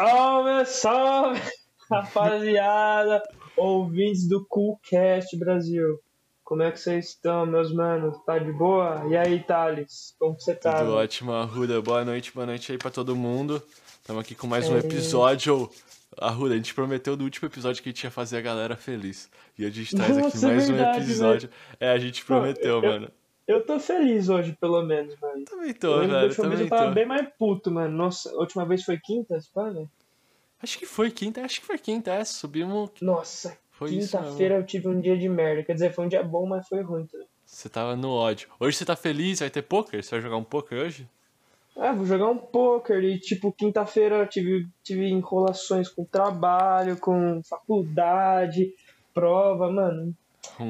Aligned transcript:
Salve, 0.00 0.64
salve, 0.64 1.40
rapaziada, 1.90 3.22
ouvintes 3.54 4.26
do 4.26 4.42
Coolcast 4.46 5.36
Brasil. 5.36 6.00
Como 6.42 6.62
é 6.62 6.72
que 6.72 6.80
vocês 6.80 7.08
estão, 7.10 7.44
meus 7.44 7.70
manos? 7.70 8.16
Tá 8.24 8.38
de 8.38 8.50
boa? 8.50 9.04
E 9.10 9.14
aí, 9.14 9.40
Thales? 9.42 10.14
Como 10.18 10.34
que 10.34 10.42
você 10.42 10.54
tá? 10.54 10.78
Tudo 10.78 10.94
ótimo, 10.94 11.32
Arruda. 11.34 11.82
Boa 11.82 12.02
noite, 12.02 12.32
boa 12.32 12.46
noite 12.46 12.72
aí 12.72 12.78
pra 12.78 12.90
todo 12.90 13.14
mundo. 13.14 13.62
Estamos 14.00 14.22
aqui 14.22 14.34
com 14.34 14.46
mais 14.46 14.66
um 14.70 14.78
episódio. 14.78 15.68
Arruda, 16.16 16.54
a 16.54 16.56
gente 16.56 16.72
prometeu 16.72 17.14
no 17.14 17.24
último 17.24 17.46
episódio 17.46 17.82
que 17.82 17.90
a 17.90 17.92
gente 17.92 18.02
ia 18.04 18.10
fazer 18.10 18.38
a 18.38 18.40
galera 18.40 18.76
feliz. 18.76 19.28
E 19.58 19.66
a 19.66 19.70
gente 19.70 19.94
traz 19.94 20.12
aqui 20.16 20.22
Nossa, 20.22 20.46
é 20.48 20.50
mais 20.54 20.66
verdade, 20.70 20.98
um 20.98 21.02
episódio. 21.02 21.50
É, 21.78 21.90
a 21.90 21.98
gente 21.98 22.24
prometeu, 22.24 22.76
eu- 22.76 22.90
mano. 22.90 23.04
Eu 23.04 23.19
tô 23.64 23.80
feliz 23.80 24.28
hoje, 24.28 24.56
pelo 24.60 24.82
menos, 24.82 25.18
mano. 25.20 25.44
Também 25.44 25.68
Eu 25.68 25.74
tô, 25.74 25.96
da 25.98 26.06
velho. 26.06 26.28
última 26.28 26.28
vez 26.28 26.36
Também 26.36 26.64
eu 26.64 26.68
tava 26.70 26.88
tô. 26.88 26.94
bem 26.94 27.06
mais 27.06 27.28
puto, 27.38 27.70
mano. 27.70 27.96
Nossa, 27.96 28.30
a 28.30 28.34
última 28.34 28.64
vez 28.66 28.84
foi 28.84 28.98
quinta, 29.02 29.38
pá, 29.54 29.70
né? 29.70 29.86
Acho 30.62 30.78
que 30.78 30.86
foi 30.86 31.10
quinta, 31.10 31.42
acho 31.42 31.60
que 31.60 31.66
foi 31.66 31.78
quinta, 31.78 32.12
é. 32.12 32.24
Subimos. 32.24 32.90
Nossa, 33.00 33.56
quinta-feira 33.78 34.56
eu 34.56 34.66
tive 34.66 34.88
um 34.88 35.00
dia 35.00 35.16
de 35.18 35.28
merda. 35.28 35.64
Quer 35.64 35.74
dizer, 35.74 35.92
foi 35.92 36.04
um 36.04 36.08
dia 36.08 36.22
bom, 36.22 36.46
mas 36.46 36.68
foi 36.68 36.82
ruim 36.82 37.06
também. 37.06 37.26
Você 37.46 37.68
tava 37.68 37.96
no 37.96 38.10
ódio. 38.10 38.48
Hoje 38.60 38.76
você 38.76 38.84
tá 38.84 38.94
feliz? 38.94 39.40
Vai 39.40 39.50
ter 39.50 39.62
poker? 39.62 40.02
Você 40.04 40.10
vai 40.12 40.20
jogar 40.20 40.36
um 40.36 40.44
poker 40.44 40.78
hoje? 40.78 41.08
Ah, 41.76 41.92
vou 41.92 42.04
jogar 42.04 42.28
um 42.28 42.36
poker 42.36 43.02
e, 43.02 43.18
tipo, 43.18 43.52
quinta-feira 43.52 44.16
eu 44.18 44.26
tive, 44.26 44.68
tive 44.84 45.08
enrolações 45.08 45.88
com 45.88 46.04
trabalho, 46.04 46.98
com 46.98 47.40
faculdade, 47.48 48.72
prova, 49.14 49.70
mano. 49.72 50.14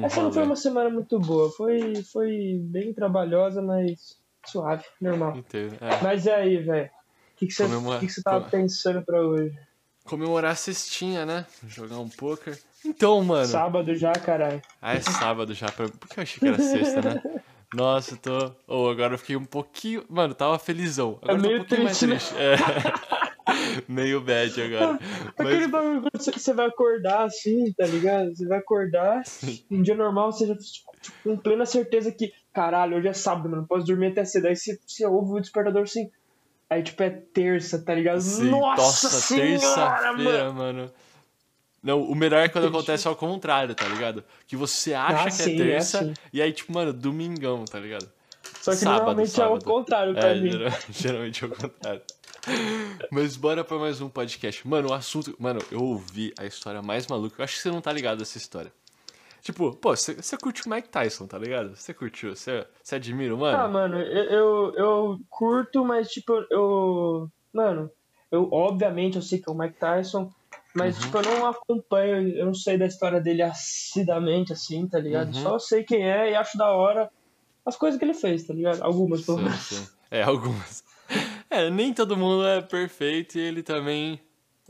Essa 0.03 0.21
não 0.21 0.31
foi 0.31 0.43
uma 0.43 0.55
semana 0.55 0.89
muito 0.89 1.19
boa. 1.19 1.49
Foi, 1.51 2.03
foi 2.03 2.57
bem 2.61 2.93
trabalhosa, 2.93 3.61
mas 3.61 4.17
suave, 4.45 4.83
normal. 4.99 5.35
Inteiro. 5.37 5.75
É. 5.81 6.01
Mas 6.03 6.25
e 6.25 6.29
aí, 6.31 6.57
velho? 6.57 6.85
O 6.87 7.37
que, 7.37 7.47
que 7.47 7.53
você 7.53 7.63
Comemora- 7.63 7.99
que 7.99 8.07
que 8.07 8.13
você 8.13 8.21
tava 8.21 8.49
pensando 8.49 9.01
pra 9.03 9.21
hoje? 9.21 9.57
Comemorar 10.03 10.51
a 10.51 10.55
cestinha, 10.55 11.25
né? 11.25 11.45
Jogar 11.67 11.99
um 11.99 12.09
poker. 12.09 12.57
Então, 12.83 13.23
mano. 13.23 13.45
Sábado 13.45 13.95
já, 13.95 14.11
caralho. 14.13 14.61
Ah, 14.81 14.95
é 14.95 14.99
sábado 14.99 15.53
já. 15.53 15.67
Por 15.71 15.89
que 15.91 16.19
eu 16.19 16.23
achei 16.23 16.39
que 16.39 16.47
era 16.47 16.57
sexta, 16.59 17.01
né? 17.01 17.21
Nossa, 17.73 18.15
eu 18.15 18.17
tô. 18.17 18.51
Oh, 18.67 18.89
agora 18.89 19.13
eu 19.13 19.17
fiquei 19.17 19.35
um 19.35 19.45
pouquinho. 19.45 20.03
Mano, 20.09 20.33
tava 20.35 20.59
felizão. 20.59 21.19
Agora 21.21 21.37
eu 21.37 21.41
tô 21.41 21.45
um 21.45 21.47
meio 21.49 21.59
pouquinho 21.59 21.83
mais 21.85 21.97
triste, 21.99 22.33
né? 22.33 22.55
triste. 22.57 22.73
É. 23.07 23.10
Meio 23.87 24.21
bad 24.21 24.61
agora. 24.61 24.99
Aquele 25.37 25.67
Mas, 25.67 25.71
bagulho 25.71 26.01
que 26.11 26.39
você- 26.39 26.53
vai 26.53 26.67
acordar 26.67 27.23
assim, 27.25 27.71
tá 27.73 27.85
ligado? 27.85 28.35
Você 28.35 28.45
vai 28.47 28.59
acordar, 28.59 29.21
um 29.69 29.81
dia 29.81 29.95
normal, 29.95 30.31
você 30.31 30.47
já 30.47 30.55
tipo, 30.55 30.91
com 31.23 31.37
plena 31.37 31.65
certeza 31.65 32.11
que, 32.11 32.31
caralho, 32.53 32.97
hoje 32.97 33.07
é 33.07 33.13
sábado, 33.13 33.49
mano, 33.49 33.65
posso 33.67 33.85
dormir 33.85 34.07
até 34.07 34.23
cedo. 34.25 34.47
Aí 34.47 34.55
você, 34.55 34.79
você 34.85 35.05
ouve 35.05 35.33
o 35.33 35.39
despertador 35.41 35.83
assim. 35.83 36.09
Aí, 36.69 36.81
tipo, 36.83 37.03
é 37.03 37.09
terça, 37.09 37.83
tá 37.83 37.93
ligado? 37.93 38.21
sim, 38.21 38.49
Nossa, 38.49 38.81
nossa, 38.81 39.35
mano! 39.37 39.41
terça-feira, 39.41 40.53
mano. 40.53 40.91
Não, 41.83 42.01
o 42.03 42.13
melhor 42.15 42.39
é 42.45 42.47
quando 42.47 42.67
acontece 42.67 43.07
ao 43.07 43.15
contrário, 43.15 43.73
tá 43.73 43.87
ligado? 43.87 44.23
Que 44.47 44.55
você 44.55 44.93
acha 44.93 45.21
Ah, 45.21 45.25
que 45.25 45.31
sim, 45.31 45.49
é 45.51 45.53
é 45.53 45.57
terça, 45.57 45.99
assim. 46.01 46.13
e 46.31 46.41
aí, 46.41 46.53
tipo, 46.53 46.71
mano, 46.71 46.93
domingão, 46.93 47.65
tá 47.65 47.79
ligado? 47.79 48.07
Só 48.61 48.71
que 48.71 48.77
Sábado, 48.77 48.99
normalmente 48.99 49.27
é 49.29 49.29
sábado. 49.31 49.61
o 49.61 49.65
contrário 49.65 50.13
pra 50.13 50.29
É, 50.29 50.39
mim. 50.39 50.51
geral- 50.51 50.71
geralmente 50.91 51.43
é 51.43 51.47
o 51.47 51.49
contrário. 51.49 52.01
Mas 53.11 53.35
bora 53.35 53.63
pra 53.63 53.77
mais 53.77 54.01
um 54.01 54.09
podcast. 54.09 54.67
Mano, 54.67 54.89
o 54.89 54.93
assunto. 54.93 55.35
Mano, 55.39 55.59
eu 55.71 55.81
ouvi 55.81 56.33
a 56.37 56.45
história 56.45 56.81
mais 56.81 57.07
maluca. 57.07 57.35
Eu 57.39 57.43
acho 57.43 57.55
que 57.55 57.61
você 57.61 57.71
não 57.71 57.81
tá 57.81 57.91
ligado 57.91 58.19
nessa 58.19 58.37
história. 58.37 58.71
Tipo, 59.41 59.75
pô, 59.75 59.95
você, 59.95 60.37
curte 60.37 60.67
o 60.67 60.69
Mike 60.69 60.89
Tyson, 60.89 61.25
tá 61.25 61.37
ligado? 61.37 61.75
Você 61.75 61.93
curtiu? 61.93 62.35
Você, 62.35 62.65
admira, 62.91 63.33
o 63.33 63.39
mano? 63.39 63.57
Ah, 63.57 63.67
mano, 63.67 63.99
eu, 63.99 64.23
eu, 64.23 64.73
eu 64.75 65.19
curto, 65.29 65.83
mas 65.83 66.09
tipo, 66.09 66.45
eu. 66.51 67.27
Mano, 67.51 67.89
eu 68.31 68.47
obviamente 68.51 69.15
eu 69.15 69.21
sei 69.21 69.39
que 69.39 69.49
é 69.49 69.51
o 69.51 69.57
Mike 69.57 69.79
Tyson, 69.79 70.31
mas 70.75 70.95
Uhum. 70.95 71.01
tipo, 71.01 71.17
eu 71.17 71.23
não 71.23 71.47
acompanho, 71.47 72.29
eu 72.37 72.45
não 72.45 72.53
sei 72.53 72.77
da 72.77 72.85
história 72.85 73.19
dele 73.19 73.41
acidamente 73.41 74.53
assim, 74.53 74.87
tá 74.87 74.99
ligado? 74.99 75.35
Uhum. 75.35 75.41
Só 75.41 75.59
sei 75.59 75.83
quem 75.83 76.09
é 76.09 76.31
e 76.31 76.35
acho 76.35 76.55
da 76.57 76.69
hora 76.69 77.09
as 77.65 77.75
coisas 77.75 77.97
que 77.97 78.05
ele 78.05 78.13
fez, 78.13 78.43
tá 78.45 78.53
ligado? 78.53 78.81
Algumas, 78.81 79.21
pelo 79.21 79.39
menos. 79.39 79.91
É, 80.09 80.23
algumas. 80.23 80.80
É, 81.51 81.69
nem 81.69 81.93
todo 81.93 82.15
mundo 82.15 82.47
é 82.47 82.61
perfeito 82.61 83.37
e 83.37 83.41
ele 83.41 83.61
também 83.61 84.21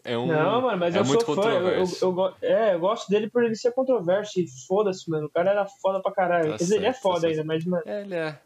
é 0.04 0.18
um. 0.18 0.26
Não, 0.26 0.62
mano, 0.62 0.78
mas 0.80 0.96
é 0.96 1.00
eu 1.00 1.06
muito 1.06 1.24
sou 1.24 1.36
fã. 1.36 1.50
Eu, 1.50 1.68
eu, 1.70 1.86
eu 2.02 2.36
é, 2.42 2.74
eu 2.74 2.80
gosto 2.80 3.08
dele 3.08 3.30
por 3.30 3.44
ele 3.44 3.56
ser 3.56 3.72
controverso 3.72 4.40
e 4.40 4.48
foda-se, 4.68 5.08
mano. 5.08 5.28
O 5.28 5.30
cara 5.30 5.52
era 5.52 5.66
foda 5.66 6.02
pra 6.02 6.12
caralho. 6.12 6.52
Tá 6.52 6.58
Quer 6.58 6.64
dizer, 6.64 6.76
ele 6.78 6.88
é 6.88 6.94
tá 6.94 7.00
foda 7.00 7.22
certo. 7.22 7.34
ainda, 7.34 7.44
mas, 7.44 7.66
mano. 7.66 7.84
É, 7.86 8.02
ele 8.02 8.16
é. 8.16 8.40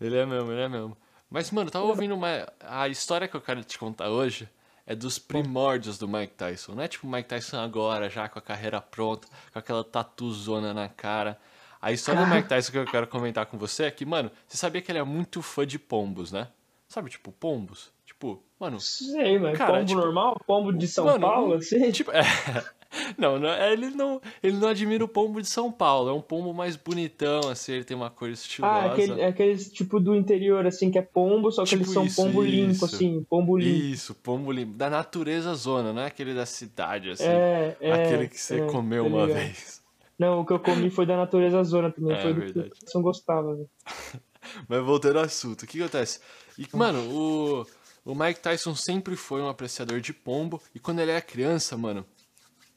Ele 0.00 0.16
é 0.16 0.24
mesmo, 0.24 0.50
ele 0.50 0.60
é 0.62 0.68
mesmo. 0.68 0.96
Mas, 1.28 1.50
mano, 1.50 1.68
eu 1.68 1.72
tava 1.72 1.84
ouvindo 1.84 2.14
uma. 2.14 2.48
A 2.62 2.88
história 2.88 3.28
que 3.28 3.36
eu 3.36 3.40
quero 3.40 3.62
te 3.62 3.78
contar 3.78 4.08
hoje 4.08 4.48
é 4.86 4.94
dos 4.94 5.18
primórdios 5.18 5.98
do 5.98 6.08
Mike 6.08 6.34
Tyson. 6.34 6.72
Não 6.74 6.82
é 6.82 6.88
tipo 6.88 7.06
o 7.06 7.10
Mike 7.10 7.28
Tyson 7.28 7.58
agora, 7.58 8.08
já 8.08 8.26
com 8.30 8.38
a 8.38 8.42
carreira 8.42 8.80
pronta, 8.80 9.28
com 9.52 9.58
aquela 9.58 9.84
tatuzona 9.84 10.72
na 10.72 10.88
cara. 10.88 11.38
A 11.82 11.92
história 11.92 12.24
do 12.24 12.34
Mike 12.34 12.48
Tyson 12.48 12.72
que 12.72 12.78
eu 12.78 12.86
quero 12.86 13.06
comentar 13.06 13.44
com 13.44 13.58
você 13.58 13.84
é 13.84 13.90
que, 13.90 14.06
mano, 14.06 14.30
você 14.46 14.56
sabia 14.56 14.80
que 14.80 14.90
ele 14.90 14.98
é 14.98 15.04
muito 15.04 15.42
fã 15.42 15.66
de 15.66 15.78
pombos, 15.78 16.32
né? 16.32 16.48
Sabe, 16.88 17.10
tipo, 17.10 17.30
pombos? 17.30 17.92
Tipo, 18.06 18.42
mano. 18.58 18.80
Sei, 18.80 19.38
mas 19.38 19.58
Cara, 19.58 19.74
pombo 19.74 19.86
tipo, 19.86 20.00
normal? 20.00 20.40
Pombo 20.46 20.72
de 20.72 20.88
São 20.88 21.04
mano, 21.04 21.20
Paulo, 21.20 21.54
assim? 21.54 21.90
Tipo, 21.92 22.10
é. 22.12 22.22
Não, 23.18 23.38
não, 23.38 23.50
é, 23.50 23.70
ele 23.70 23.90
não, 23.90 24.18
ele 24.42 24.56
não 24.56 24.68
admira 24.68 25.04
o 25.04 25.08
pombo 25.08 25.42
de 25.42 25.48
São 25.48 25.70
Paulo. 25.70 26.08
É 26.08 26.12
um 26.12 26.22
pombo 26.22 26.54
mais 26.54 26.74
bonitão, 26.74 27.50
assim, 27.50 27.72
ele 27.72 27.84
tem 27.84 27.94
uma 27.94 28.08
cor 28.08 28.30
estilosa. 28.30 28.74
Ah, 28.74 28.92
aquele, 28.92 29.22
aqueles 29.22 29.70
tipo 29.70 30.00
do 30.00 30.16
interior, 30.16 30.66
assim, 30.66 30.90
que 30.90 30.98
é 30.98 31.02
pombo, 31.02 31.52
só 31.52 31.64
que 31.64 31.70
Tipo 31.70 31.82
eles 31.82 31.92
são 31.92 32.04
isso, 32.06 32.16
pombo 32.16 32.42
limpo, 32.42 32.72
isso. 32.72 32.84
assim, 32.86 33.26
pombo 33.28 33.58
limpo. 33.58 33.84
Isso, 33.92 34.14
pombo 34.14 34.50
limpo. 34.50 34.72
Da 34.74 34.88
natureza 34.88 35.54
zona, 35.54 35.92
não 35.92 36.00
é 36.00 36.06
aquele 36.06 36.32
da 36.32 36.46
cidade, 36.46 37.10
assim. 37.10 37.24
É, 37.24 37.76
é. 37.78 37.92
aquele 37.92 38.26
que 38.26 38.40
você 38.40 38.60
é, 38.60 38.66
comeu 38.66 39.04
tô 39.04 39.10
uma 39.10 39.26
vez. 39.26 39.82
Não, 40.18 40.40
o 40.40 40.46
que 40.46 40.52
eu 40.52 40.58
comi 40.58 40.90
foi 40.90 41.04
da 41.04 41.16
natureza 41.16 41.62
zona 41.64 41.90
também, 41.90 42.12
É, 42.16 42.22
foi 42.22 42.32
do 42.32 42.40
verdade. 42.40 42.70
que 42.70 42.98
o 42.98 43.02
gostava. 43.02 43.54
velho. 43.54 43.70
Mas 44.66 44.82
voltando 44.82 45.18
ao 45.18 45.24
assunto, 45.26 45.62
o 45.62 45.66
que 45.66 45.78
acontece? 45.80 46.20
E, 46.58 46.68
mano, 46.76 47.00
o, 47.08 47.66
o 48.04 48.14
Mike 48.14 48.40
Tyson 48.40 48.74
sempre 48.74 49.14
foi 49.14 49.40
um 49.40 49.48
apreciador 49.48 50.00
de 50.00 50.12
pombo. 50.12 50.60
E 50.74 50.80
quando 50.80 50.98
ele 50.98 51.12
era 51.12 51.22
criança, 51.22 51.76
mano, 51.76 52.04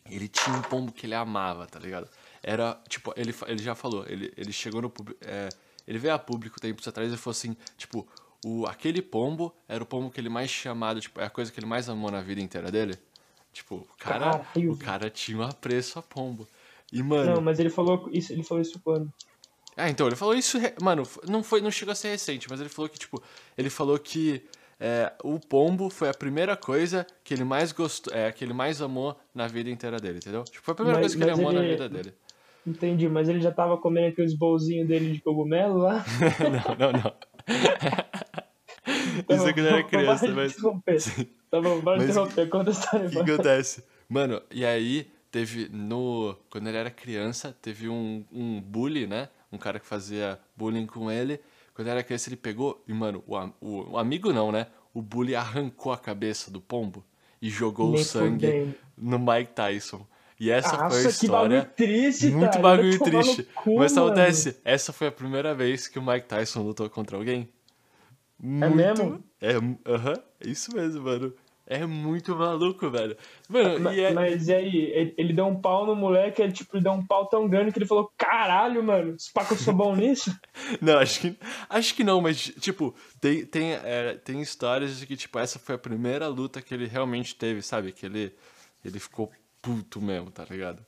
ele 0.09 0.27
tinha 0.27 0.55
um 0.55 0.61
pombo 0.61 0.91
que 0.91 1.07
ele 1.07 1.15
amava, 1.15 1.65
tá 1.65 1.79
ligado? 1.79 2.07
Era, 2.43 2.79
tipo, 2.87 3.11
ele, 3.17 3.33
ele 3.47 3.63
já 3.63 3.73
falou, 3.73 4.05
ele, 4.07 4.31
ele 4.37 4.53
chegou 4.53 4.81
no 4.81 4.89
público. 4.89 5.19
É, 5.25 5.49
ele 5.87 5.97
veio 5.97 6.13
a 6.13 6.19
público 6.19 6.61
tempos 6.61 6.87
atrás 6.87 7.11
e 7.11 7.17
falou 7.17 7.31
assim, 7.31 7.57
tipo, 7.75 8.07
o, 8.45 8.65
aquele 8.67 9.01
pombo 9.01 9.53
era 9.67 9.83
o 9.83 9.85
pombo 9.85 10.11
que 10.11 10.21
ele 10.21 10.29
mais 10.29 10.51
tinha 10.51 10.71
amado, 10.71 11.01
tipo, 11.01 11.19
é 11.19 11.25
a 11.25 11.29
coisa 11.29 11.51
que 11.51 11.59
ele 11.59 11.67
mais 11.67 11.89
amou 11.89 12.11
na 12.11 12.21
vida 12.21 12.39
inteira 12.39 12.71
dele. 12.71 12.97
Tipo, 13.51 13.75
o 13.75 13.87
cara, 13.97 14.45
o 14.55 14.77
cara 14.77 15.09
tinha 15.09 15.37
um 15.37 15.43
apreço 15.43 15.99
a 15.99 16.01
pombo. 16.01 16.47
E, 16.91 17.01
mano. 17.03 17.35
Não, 17.35 17.41
mas 17.41 17.59
ele 17.59 17.69
falou 17.69 18.09
isso, 18.11 18.31
ele 18.31 18.43
falou 18.43 18.61
isso 18.61 18.79
quando? 18.79 19.11
Ah, 19.81 19.89
então, 19.89 20.07
ele 20.07 20.15
falou 20.15 20.35
isso, 20.35 20.57
mano, 20.81 21.03
não 21.27 21.41
foi, 21.43 21.59
não 21.61 21.71
chegou 21.71 21.91
a 21.91 21.95
ser 21.95 22.09
recente, 22.09 22.47
mas 22.49 22.59
ele 22.59 22.69
falou 22.69 22.87
que, 22.89 22.99
tipo, 22.99 23.21
ele 23.57 23.69
falou 23.69 23.97
que 23.97 24.43
é, 24.79 25.11
o 25.23 25.39
pombo 25.39 25.89
foi 25.89 26.09
a 26.09 26.13
primeira 26.13 26.55
coisa 26.55 27.05
que 27.23 27.33
ele 27.33 27.43
mais 27.43 27.71
gostou, 27.71 28.13
é, 28.13 28.31
que 28.31 28.43
ele 28.43 28.53
mais 28.53 28.81
amou 28.81 29.15
na 29.33 29.47
vida 29.47 29.69
inteira 29.69 29.97
dele, 29.99 30.17
entendeu? 30.17 30.43
Tipo, 30.43 30.63
foi 30.63 30.71
a 30.73 30.75
primeira 30.75 30.99
Mas- 30.99 31.13
coisa 31.13 31.17
que 31.17 31.31
ele 31.31 31.39
amou 31.39 31.51
na 31.53 31.59
ele- 31.61 31.71
vida 31.71 31.89
dele. 31.89 32.13
Entendi, 32.65 33.09
mas 33.09 33.27
ele 33.27 33.41
já 33.41 33.51
tava 33.51 33.75
comendo 33.75 34.09
aqueles 34.09 34.35
bolzinhos 34.35 34.87
dele 34.87 35.13
de 35.13 35.19
cogumelo 35.21 35.77
lá? 35.79 36.05
não, 36.77 36.91
não, 36.91 37.01
não. 37.01 37.13
Isso 39.35 39.47
é 39.47 39.53
quando 39.53 39.65
eu 39.65 39.73
era 39.73 39.83
criança, 39.83 40.27
mas... 40.29 40.51
interromper. 40.53 40.97
Tá 41.49 41.59
bom, 41.61 41.81
Mas- 41.83 42.03
interromper, 42.03 42.49
conta 42.49 42.69
a 42.69 42.73
história. 42.73 43.07
O 43.07 43.11
que 43.25 43.31
acontece? 43.31 43.83
Mano, 44.07 44.41
e 44.51 44.65
aí 44.65 45.11
teve 45.31 45.69
no. 45.69 46.35
Quando 46.49 46.67
ele 46.67 46.77
era 46.77 46.91
criança, 46.91 47.55
teve 47.61 47.87
um, 47.89 48.25
um 48.31 48.61
bully, 48.61 49.07
né? 49.07 49.29
Um 49.51 49.57
cara 49.57 49.79
que 49.79 49.85
fazia 49.85 50.39
bullying 50.55 50.85
com 50.85 51.09
ele. 51.09 51.39
Quando 51.73 51.87
ele 51.87 51.95
era 51.95 52.03
criança, 52.03 52.29
ele 52.29 52.37
pegou. 52.37 52.83
E, 52.87 52.93
mano, 52.93 53.23
o, 53.25 53.35
o, 53.61 53.91
o 53.91 53.97
amigo 53.97 54.31
não, 54.33 54.51
né? 54.51 54.67
O 54.93 55.01
bully 55.01 55.35
arrancou 55.35 55.93
a 55.93 55.97
cabeça 55.97 56.51
do 56.51 56.59
pombo 56.59 57.03
e 57.41 57.49
jogou 57.49 57.91
Nem 57.91 58.01
o 58.01 58.05
sangue 58.05 58.75
no 58.97 59.17
Mike 59.17 59.53
Tyson. 59.53 60.05
E 60.39 60.49
essa 60.49 60.69
foi 60.69 60.77
a 60.77 60.83
Nossa, 60.83 61.01
que 61.03 61.09
história. 61.09 61.57
bagulho 61.59 61.75
triste, 61.75 62.31
Muito 62.31 62.49
cara. 62.49 62.59
bagulho 62.59 62.99
triste. 62.99 63.43
cu, 63.53 63.77
Mas 63.77 63.95
acontece, 63.95 64.59
essa 64.65 64.91
foi 64.91 65.07
a 65.07 65.11
primeira 65.11 65.53
vez 65.53 65.87
que 65.87 65.99
o 65.99 66.01
Mike 66.05 66.27
Tyson 66.27 66.63
lutou 66.63 66.89
contra 66.89 67.15
alguém. 67.15 67.47
Muito... 68.39 68.75
mesmo? 68.75 69.23
É, 69.39 69.53
aham, 69.85 70.15
é 70.39 70.49
isso 70.49 70.73
mesmo, 70.75 71.03
mano. 71.03 71.33
É 71.71 71.85
muito 71.85 72.35
maluco, 72.35 72.89
velho. 72.89 73.15
Mano, 73.47 73.79
Ma- 73.79 73.93
e 73.93 74.01
é... 74.01 74.11
Mas 74.11 74.49
e 74.49 74.53
aí, 74.53 74.75
ele, 74.93 75.13
ele 75.17 75.33
deu 75.33 75.45
um 75.45 75.55
pau 75.55 75.85
no 75.85 75.95
moleque, 75.95 76.41
ele 76.41 76.51
tipo, 76.51 76.77
deu 76.81 76.91
um 76.91 77.05
pau 77.05 77.27
tão 77.27 77.47
grande 77.47 77.71
que 77.71 77.79
ele 77.79 77.85
falou, 77.85 78.11
caralho, 78.17 78.83
mano, 78.83 79.15
que 79.15 79.53
eu 79.53 79.57
sou 79.57 79.73
bom 79.73 79.95
nisso? 79.95 80.37
Não, 80.81 80.97
acho 80.99 81.21
que, 81.21 81.37
acho 81.69 81.95
que 81.95 82.03
não, 82.03 82.19
mas, 82.19 82.37
tipo, 82.59 82.93
tem, 83.21 83.45
tem, 83.45 83.71
é, 83.71 84.15
tem 84.15 84.41
histórias 84.41 84.97
de 84.97 85.07
que, 85.07 85.15
tipo, 85.15 85.39
essa 85.39 85.57
foi 85.59 85.75
a 85.75 85.77
primeira 85.77 86.27
luta 86.27 86.61
que 86.61 86.73
ele 86.73 86.87
realmente 86.87 87.35
teve, 87.35 87.61
sabe? 87.61 87.93
Que 87.93 88.05
ele, 88.05 88.33
ele 88.83 88.99
ficou 88.99 89.31
puto 89.61 90.01
mesmo, 90.01 90.29
tá 90.29 90.45
ligado? 90.49 90.85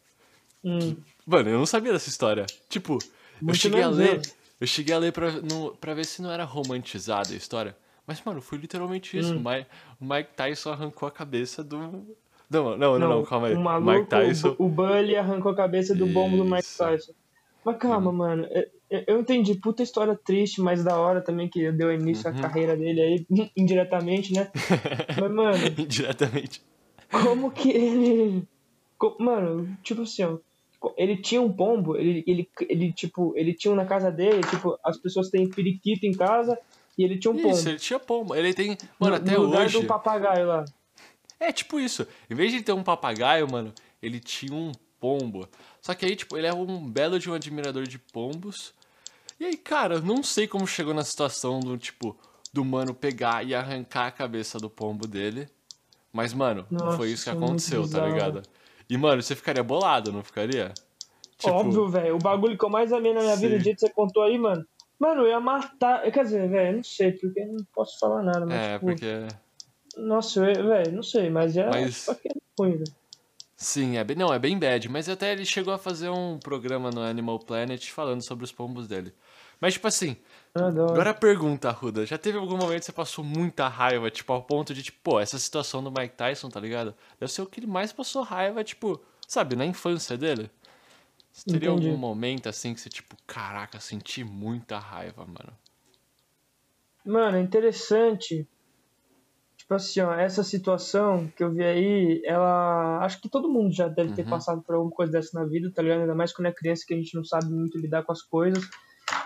Hum, 0.66 0.98
Mano, 1.26 1.50
eu 1.50 1.58
não 1.60 1.66
sabia 1.66 1.94
dessa 1.94 2.10
história. 2.10 2.46
Tipo, 2.68 2.94
eu 2.96 3.00
Muito 3.42 3.58
cheguei 3.58 3.82
a 3.82 3.90
ler. 3.90 4.18
eu. 4.18 4.22
Eu 4.60 4.68
cheguei 4.68 4.94
a 4.96 5.00
ler 5.00 5.12
pra, 5.14 5.32
no, 5.32 5.76
pra 5.76 5.94
ver 5.94 6.06
se 6.06 6.22
não 6.22 6.32
era 6.32 6.44
romantizada 6.44 7.34
a 7.34 7.38
história. 7.38 7.76
Mas, 8.06 8.22
mano, 8.24 8.42
foi 8.42 8.58
literalmente 8.58 9.18
isso. 9.18 9.34
Hum. 9.36 9.44
O, 10.02 10.06
Mike, 10.06 10.32
Tyson 10.36 10.72
arrancou 10.72 11.08
a 11.08 11.12
cabeça 11.12 11.64
do. 11.64 11.78
Não, 12.50 12.78
não, 12.78 13.00
não, 13.00 13.10
não, 13.10 13.24
calma 13.24 13.48
aí. 13.48 13.56
O 13.56 13.60
maluco, 13.60 13.92
Mike 13.92 14.08
Tyson. 14.10 14.56
o, 14.60 14.66
o 14.66 14.70
Bully 14.70 15.16
arrancou 15.16 15.52
a 15.52 15.56
cabeça 15.56 15.96
do 15.96 16.06
bombo 16.06 16.38
do 16.38 16.46
Mike. 16.46 16.68
Tyson. 16.78 17.14
Mas 17.66 17.78
calma, 17.78 18.12
Uhum. 18.12 18.18
mano. 18.18 18.48
eu- 18.90 19.04
eu- 19.08 19.20
entendi, 19.22 19.56
puta 19.56 19.82
história 19.82 20.16
triste, 20.22 20.60
mas 20.62 20.84
da 20.84 20.98
hora 20.98 21.22
também 21.22 21.48
que 21.50 21.72
deu 21.72 21.92
início 21.94 22.30
Uhum. 22.30 22.38
à 22.38 22.42
carreira 22.42 22.76
dele 22.76 23.02
aí, 23.02 23.26
indiretamente, 23.58 24.34
né? 24.34 24.52
Mas, 25.18 25.32
mano, 25.32 25.58
Indiretamente. 25.66 26.62
como 27.10 27.50
que 27.52 27.72
ele. 27.72 28.44
Mano, 29.20 29.78
tipo 29.82 30.02
assim, 30.04 30.24
ó. 30.24 30.38
Ele 30.98 31.16
tinha 31.18 31.42
um 31.42 31.52
pombo, 31.52 31.96
ele, 31.96 32.24
ele, 32.28 32.50
ele, 32.70 32.92
tipo, 32.92 33.34
ele 33.38 33.54
tinha 33.54 33.72
um 33.72 33.76
na 33.76 33.86
casa 33.86 34.12
dele, 34.12 34.42
tipo, 34.42 34.78
as 34.84 34.98
pessoas 34.98 35.30
têm 35.30 35.50
periquito 35.50 36.06
em 36.06 36.12
casa 36.12 36.60
e 36.98 37.04
ele 37.04 37.18
tinha 37.18 37.32
um 37.32 37.38
pombo. 37.42 37.56
Isso, 37.56 37.70
ele 37.70 37.80
tinha 37.80 38.00
pombo. 38.00 38.36
Ele 38.36 38.54
tem. 38.54 38.78
Mano, 39.00 39.16
no, 39.16 39.22
até 39.22 39.32
no 39.32 39.44
lugar 39.44 39.66
hoje. 39.66 39.82
do 39.82 39.88
papagaio 39.88 40.48
lá. 40.48 40.66
É 41.40 41.52
tipo 41.52 41.80
isso. 41.80 42.08
Em 42.30 42.36
vez 42.36 42.52
de 42.52 42.62
ter 42.62 42.74
um 42.74 42.84
papagaio, 42.84 43.50
mano, 43.52 43.74
ele 44.02 44.20
tinha 44.20 44.54
um 44.54 44.72
pombo. 45.00 45.48
Só 45.82 45.94
que 45.94 46.06
aí, 46.06 46.16
tipo, 46.16 46.38
ele 46.38 46.48
é 46.48 46.54
um 46.54 46.90
belo 46.90 47.20
de 47.20 47.30
um 47.30 47.34
admirador 47.34 47.84
de 47.84 48.00
pombos. 48.00 48.74
E 49.40 49.46
aí, 49.46 49.58
cara, 49.58 50.00
não 50.00 50.24
sei 50.24 50.48
como 50.48 50.66
chegou 50.66 50.94
na 50.94 51.04
situação 51.04 51.60
do, 51.60 51.78
tipo, 51.78 52.16
do 52.54 52.64
mano 52.64 52.94
pegar 52.94 53.46
e 53.46 53.54
arrancar 53.54 54.08
a 54.08 54.12
cabeça 54.12 54.58
do 54.58 54.70
pombo 54.70 55.06
dele. 55.06 55.50
Mas, 56.14 56.34
mano, 56.34 56.66
Nossa, 56.70 56.96
foi 56.96 57.10
isso 57.10 57.24
que 57.24 57.30
é 57.32 57.34
aconteceu, 57.34 57.90
tá 57.90 58.08
ligado? 58.08 58.44
E, 58.88 58.96
mano, 58.98 59.22
você 59.22 59.36
ficaria 59.36 59.64
bolado, 59.64 60.12
não 60.12 60.24
ficaria? 60.24 60.72
Tipo, 61.38 61.54
Óbvio, 61.54 61.90
velho. 61.90 62.16
O 62.16 62.20
bagulho 62.20 62.58
que 62.58 62.64
eu 62.64 62.70
mais 62.70 62.94
amei 62.94 63.14
na 63.14 63.22
minha 63.22 63.36
vida, 63.36 63.56
Sim. 63.56 63.60
o 63.60 63.64
dia 63.64 63.74
que 63.74 63.82
você 63.82 63.90
contou 63.90 64.24
aí, 64.24 64.38
mano. 64.38 64.66
Mano, 65.00 65.22
eu 65.24 65.28
ia 65.28 65.40
matar. 65.40 66.02
Quer 66.12 66.24
dizer, 66.24 66.50
velho, 66.50 66.70
eu 66.72 66.76
não 66.78 66.84
sei, 66.84 67.12
porque 67.12 67.40
eu 67.40 67.48
não 67.54 67.64
posso 67.74 68.00
falar 68.00 68.22
nada, 68.24 68.46
mas, 68.46 68.56
É, 68.56 68.74
tipo, 68.74 68.86
porque. 68.86 69.28
nossa, 69.98 70.40
eu- 70.40 70.68
velho, 70.68 70.92
não 70.92 71.04
sei, 71.04 71.30
mas 71.30 71.58
é 71.58 71.70
Mas- 71.70 72.00
tipo, 72.00 72.12
aquele 72.12 72.42
ruim, 72.58 72.72
velho. 72.78 72.94
Sim, 73.56 73.98
é 73.98 74.04
bem, 74.04 74.16
não, 74.18 74.34
é 74.34 74.40
bem 74.40 74.58
bad, 74.60 74.90
mas 74.90 75.08
até 75.08 75.32
ele 75.32 75.46
chegou 75.46 75.74
a 75.74 75.78
fazer 75.78 76.10
um 76.10 76.38
programa 76.38 76.90
no 76.92 77.02
Animal 77.02 77.40
Planet 77.40 77.90
falando 77.92 78.22
sobre 78.22 78.44
os 78.44 78.52
pombos 78.52 78.88
dele. 78.88 79.14
Mas, 79.62 79.74
tipo 79.76 79.88
assim. 79.88 80.18
Agora 80.54 81.12
a 81.12 81.14
pergunta, 81.14 81.72
Ruda. 81.72 82.06
Já 82.06 82.18
teve 82.18 82.38
algum 82.38 82.58
momento 82.58 82.80
que 82.82 82.86
você 82.86 82.92
passou 82.92 83.24
muita 83.24 83.68
raiva, 83.70 84.12
tipo, 84.12 84.32
ao 84.34 84.44
ponto 84.44 84.74
de, 84.74 84.84
tipo, 84.84 84.98
pô, 85.02 85.20
essa 85.20 85.40
situação 85.40 85.82
do 85.82 85.90
Mike 85.90 86.16
Tyson, 86.16 86.50
tá 86.50 86.60
ligado? 86.60 86.94
Deve 87.20 87.32
ser 87.32 87.42
o 87.42 87.46
que 87.46 87.60
ele 87.62 87.68
mais 87.68 87.94
passou 87.94 88.22
raiva, 88.22 88.64
tipo, 88.64 89.00
sabe, 89.28 89.56
na 89.56 89.66
infância 89.66 90.18
dele? 90.18 90.52
Você 91.34 91.52
teria 91.52 91.70
Entendi. 91.70 91.90
algum 91.90 91.98
momento 91.98 92.48
assim 92.48 92.74
que 92.76 92.80
você, 92.80 92.90
tipo, 92.90 93.18
caraca, 93.26 93.80
senti 93.80 94.24
muita 94.24 94.78
raiva, 94.78 95.26
mano? 95.26 95.52
Mano, 97.04 97.38
é 97.38 97.42
interessante. 97.42 98.48
Tipo 99.58 99.74
assim, 99.76 100.02
ó, 100.02 100.14
essa 100.14 100.44
situação 100.44 101.28
que 101.36 101.44
eu 101.44 101.52
vi 101.52 101.64
aí, 101.64 102.22
ela. 102.26 103.00
Acho 103.04 103.20
que 103.20 103.30
todo 103.30 103.50
mundo 103.52 103.74
já 103.74 103.88
deve 103.88 104.14
ter 104.14 104.24
Uhum. 104.24 104.30
passado 104.30 104.62
por 104.62 104.76
alguma 104.76 104.92
coisa 104.94 105.12
dessa 105.12 105.40
na 105.40 105.46
vida, 105.46 105.72
tá 105.74 105.82
ligado? 105.82 106.02
Ainda 106.02 106.16
mais 106.16 106.32
quando 106.34 106.48
é 106.48 106.52
criança 106.54 106.84
que 106.88 106.94
a 106.94 106.98
gente 106.98 107.16
não 107.16 107.24
sabe 107.24 107.50
muito 107.52 107.80
lidar 107.80 108.04
com 108.04 108.12
as 108.12 108.22
coisas. 108.22 108.64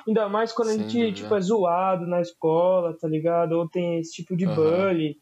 Ainda 0.07 0.29
mais 0.29 0.53
quando 0.53 0.69
a 0.69 0.73
gente, 0.73 0.97
dúvida. 0.97 1.15
tipo, 1.17 1.35
é 1.35 1.41
zoado 1.41 2.07
na 2.07 2.21
escola, 2.21 2.97
tá 2.97 3.07
ligado? 3.07 3.53
Ou 3.53 3.67
tem 3.67 3.99
esse 3.99 4.13
tipo 4.13 4.37
de 4.37 4.45
Aham. 4.45 4.55
bully. 4.55 5.17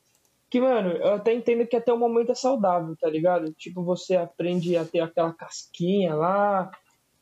Que, 0.56 0.62
mano, 0.62 0.92
eu 0.92 1.16
até 1.16 1.34
entendo 1.34 1.68
que 1.68 1.76
até 1.76 1.92
o 1.92 2.00
momento 2.00 2.32
é 2.32 2.34
saudável, 2.34 2.96
tá 2.98 3.10
ligado? 3.10 3.52
Tipo, 3.56 3.84
você 3.84 4.16
aprende 4.16 4.78
a 4.78 4.86
ter 4.86 5.02
aquela 5.02 5.34
casquinha 5.34 6.16
lá, 6.16 6.72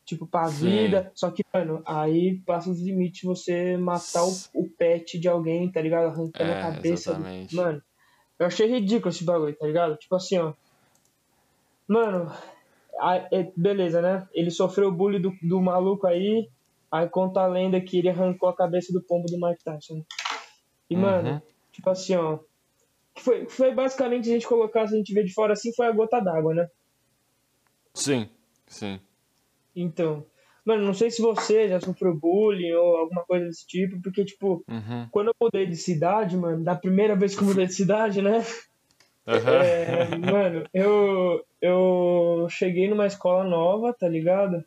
tipo, 0.05 0.27
pra 0.27 0.51
Sim. 0.51 0.67
vida. 0.67 1.11
Só 1.15 1.31
que, 1.31 1.41
mano, 1.51 1.81
aí 1.83 2.43
passa 2.45 2.69
os 2.69 2.79
limites 2.79 3.23
você 3.23 3.75
matar 3.75 4.23
o, 4.23 4.35
o 4.53 4.69
pet 4.77 5.17
de 5.17 5.27
alguém, 5.27 5.71
tá 5.71 5.81
ligado? 5.81 6.09
Arrancando 6.09 6.51
É, 6.51 6.59
a 6.59 6.61
cabeça. 6.61 7.15
do-. 7.15 7.55
Mano, 7.55 7.81
eu 8.37 8.45
achei 8.45 8.67
ridículo 8.67 9.09
esse 9.09 9.25
bagulho, 9.25 9.57
tá 9.57 9.65
ligado? 9.65 9.97
Tipo 9.97 10.15
assim, 10.15 10.37
ó. 10.37 10.53
Mano, 11.89 12.31
é- 13.31 13.51
beleza, 13.57 13.99
né? 13.99 14.27
Ele 14.31 14.51
sofreu 14.51 14.89
o 14.89 14.95
bullying 14.95 15.21
do, 15.21 15.31
do 15.41 15.59
maluco 15.59 16.05
aí. 16.05 16.47
Aí 16.91 17.09
conta 17.09 17.41
a 17.41 17.47
lenda 17.47 17.81
que 17.81 17.97
ele 17.97 18.09
arrancou 18.09 18.47
a 18.47 18.55
cabeça 18.55 18.93
do 18.93 19.03
pombo 19.07 19.25
do 19.25 19.39
Mike 19.43 19.63
Tyson. 19.63 20.03
E, 20.87 20.95
Uhum. 20.95 21.01
mano, 21.01 21.41
tipo 21.71 21.89
assim, 21.89 22.15
ó. 22.15 22.37
Que 23.13 23.21
Foi, 23.21 23.47
foi 23.47 23.73
basicamente, 23.73 24.29
a 24.29 24.33
gente 24.33 24.47
colocar, 24.47 24.87
se 24.87 24.95
a 24.95 24.97
gente 24.97 25.13
ver 25.13 25.23
de 25.23 25.33
fora 25.33 25.53
assim, 25.53 25.73
foi 25.73 25.87
a 25.87 25.91
gota 25.91 26.19
d'água, 26.19 26.53
né? 26.53 26.67
Sim, 27.93 28.27
sim. 28.67 28.99
Então, 29.75 30.25
mano, 30.65 30.83
não 30.85 30.93
sei 30.93 31.11
se 31.11 31.21
você 31.21 31.67
já 31.69 31.79
sofreu 31.79 32.15
bullying 32.15 32.73
ou 32.73 32.97
alguma 32.97 33.23
coisa 33.23 33.45
desse 33.45 33.65
tipo, 33.67 34.01
porque, 34.01 34.25
tipo, 34.25 34.63
Uhum. 34.67 35.07
quando 35.11 35.27
eu 35.27 35.35
mudei 35.39 35.65
de 35.65 35.75
cidade, 35.75 36.35
mano, 36.37 36.63
da 36.63 36.75
primeira 36.75 37.15
vez 37.15 37.35
que 37.35 37.43
eu 37.43 37.47
mudei 37.47 37.67
de 37.67 37.73
cidade, 37.73 38.21
né? 38.21 38.43
Aham. 39.27 39.63
É, 39.63 40.17
mano, 40.17 40.67
eu, 40.73 41.45
eu 41.61 42.47
cheguei 42.49 42.89
numa 42.89 43.07
escola 43.07 43.43
nova, 43.43 43.93
tá 43.93 44.07
ligado? 44.07 44.63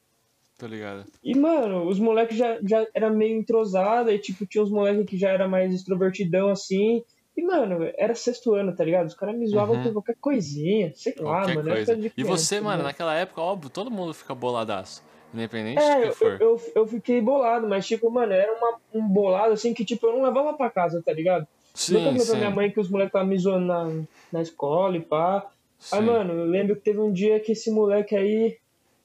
Tô 0.58 0.66
ligado. 0.66 1.04
E, 1.22 1.36
mano, 1.36 1.86
os 1.86 1.98
moleques 1.98 2.36
já, 2.38 2.58
já 2.62 2.86
era 2.94 3.10
meio 3.10 3.38
entrosado, 3.38 4.10
e, 4.10 4.18
tipo, 4.18 4.46
tinha 4.46 4.64
uns 4.64 4.70
moleques 4.70 5.04
que 5.04 5.18
já 5.18 5.28
era 5.30 5.46
mais 5.46 5.74
extrovertidão, 5.74 6.48
assim. 6.48 7.04
E, 7.36 7.42
mano, 7.42 7.90
era 7.98 8.14
sexto 8.14 8.54
ano, 8.54 8.74
tá 8.74 8.82
ligado? 8.82 9.06
Os 9.06 9.14
caras 9.14 9.36
me 9.36 9.46
zoavam 9.46 9.76
Uhum. 9.76 9.82
por 9.82 9.92
qualquer 9.92 10.16
coisinha, 10.20 10.90
sei 10.94 11.14
lá, 11.18 11.40
Qualquer 11.40 11.54
mano. 11.56 11.68
coisa. 11.70 11.94
de 11.96 12.08
E 12.08 12.12
criança, 12.12 12.30
você, 12.36 12.56
tá 12.56 12.62
mano, 12.62 12.76
ligado? 12.78 12.86
naquela 12.86 13.14
época, 13.14 13.40
óbvio, 13.42 13.68
todo 13.70 13.90
mundo 13.90 14.14
fica 14.14 14.34
boladaço. 14.34 15.04
Independente 15.34 15.80
É, 15.82 15.94
do 15.96 16.00
que 16.00 16.06
eu, 16.08 16.12
for. 16.12 16.40
eu, 16.40 16.60
eu 16.76 16.86
fiquei 16.86 17.20
bolado, 17.20 17.68
mas, 17.68 17.86
tipo, 17.86 18.10
mano, 18.10 18.32
era 18.32 18.50
uma, 18.56 18.78
um 18.94 19.06
bolado, 19.06 19.52
assim, 19.52 19.74
que, 19.74 19.84
tipo, 19.84 20.06
eu 20.06 20.14
não 20.14 20.22
levava 20.22 20.54
pra 20.54 20.70
casa, 20.70 21.02
tá 21.04 21.12
ligado? 21.12 21.46
Sim, 21.74 21.92
falei 22.02 22.14
pra 22.14 22.24
sim. 22.24 22.36
minha 22.38 22.50
mãe 22.50 22.70
que 22.70 22.80
os 22.80 22.88
moleques 22.88 23.10
estavam 23.10 23.28
me 23.28 23.38
zoando 23.38 23.66
na, 23.66 23.92
na 24.32 24.40
escola 24.40 24.96
e 24.96 25.00
pá. 25.00 25.46
Aí, 25.92 26.00
sim. 26.00 26.06
mano, 26.06 26.32
eu 26.32 26.44
lembro 26.46 26.74
que 26.76 26.82
teve 26.82 26.98
um 27.00 27.12
dia 27.12 27.38
que 27.38 27.52
esse 27.52 27.70
moleque 27.70 28.16
aí, 28.16 28.56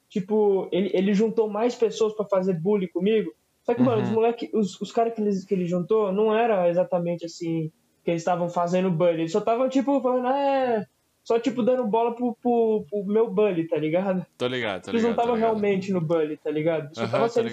tipo, 0.10 0.69
ele, 0.72 0.89
ele 0.94 1.13
juntou 1.13 1.50
mais 1.50 1.75
pessoas 1.75 2.13
pra 2.13 2.25
fazer 2.25 2.54
bullying 2.54 2.88
comigo. 2.88 3.33
Só 3.66 3.74
que, 3.74 3.81
mano, 3.81 3.98
Uhum. 3.98 4.04
os 4.04 4.10
moleques, 4.10 4.50
os, 4.54 4.80
os 4.80 4.92
caras 4.94 5.13
que 5.13 5.22
ele, 5.22 5.31
que 5.45 5.54
ele 5.54 5.66
juntou 5.66 6.13
não 6.13 6.33
era 6.33 6.69
exatamente 6.69 7.25
assim, 7.25 7.69
que 8.03 8.12
eles 8.12 8.21
estavam 8.21 8.50
fazendo 8.50 8.89
bullying. 8.92 9.19
Eles 9.21 9.31
só 9.31 9.39
estavam, 9.39 9.69
tipo, 9.69 10.01
falando, 10.01 10.27
ah, 10.27 10.39
é. 10.39 10.86
Só, 11.24 11.39
tipo, 11.39 11.62
dando 11.62 11.86
bola 11.86 12.15
pro, 12.15 12.36
pro, 12.42 12.83
pro 12.89 13.03
meu 13.06 13.30
bully, 13.30 13.68
tá 13.68 13.77
ligado? 13.77 14.25
Tô 14.38 14.48
ligado, 14.48 14.83
tô 14.86 14.92
Eles 14.92 15.03
ligado. 15.03 15.15
não 15.18 15.24
estavam 15.24 15.36
realmente 15.39 15.92
no 15.94 16.01
bully, 16.01 16.35
tá 16.37 16.49
ligado? 16.49 16.94
Só 16.95 17.02
Aham, 17.04 17.11
tava 17.11 17.30
sendo. 17.30 17.49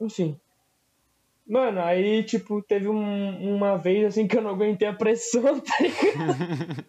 Enfim. 0.00 0.36
Mano, 1.46 1.80
aí, 1.80 2.22
tipo, 2.22 2.62
teve 2.62 2.88
um- 2.88 3.56
uma 3.56 3.76
vez 3.76 4.04
assim 4.06 4.28
que 4.28 4.36
eu 4.36 4.42
não 4.42 4.50
aguentei 4.50 4.86
a 4.86 4.92
pressão, 4.92 5.58
tá 5.60 5.74
ligado? 5.80 6.84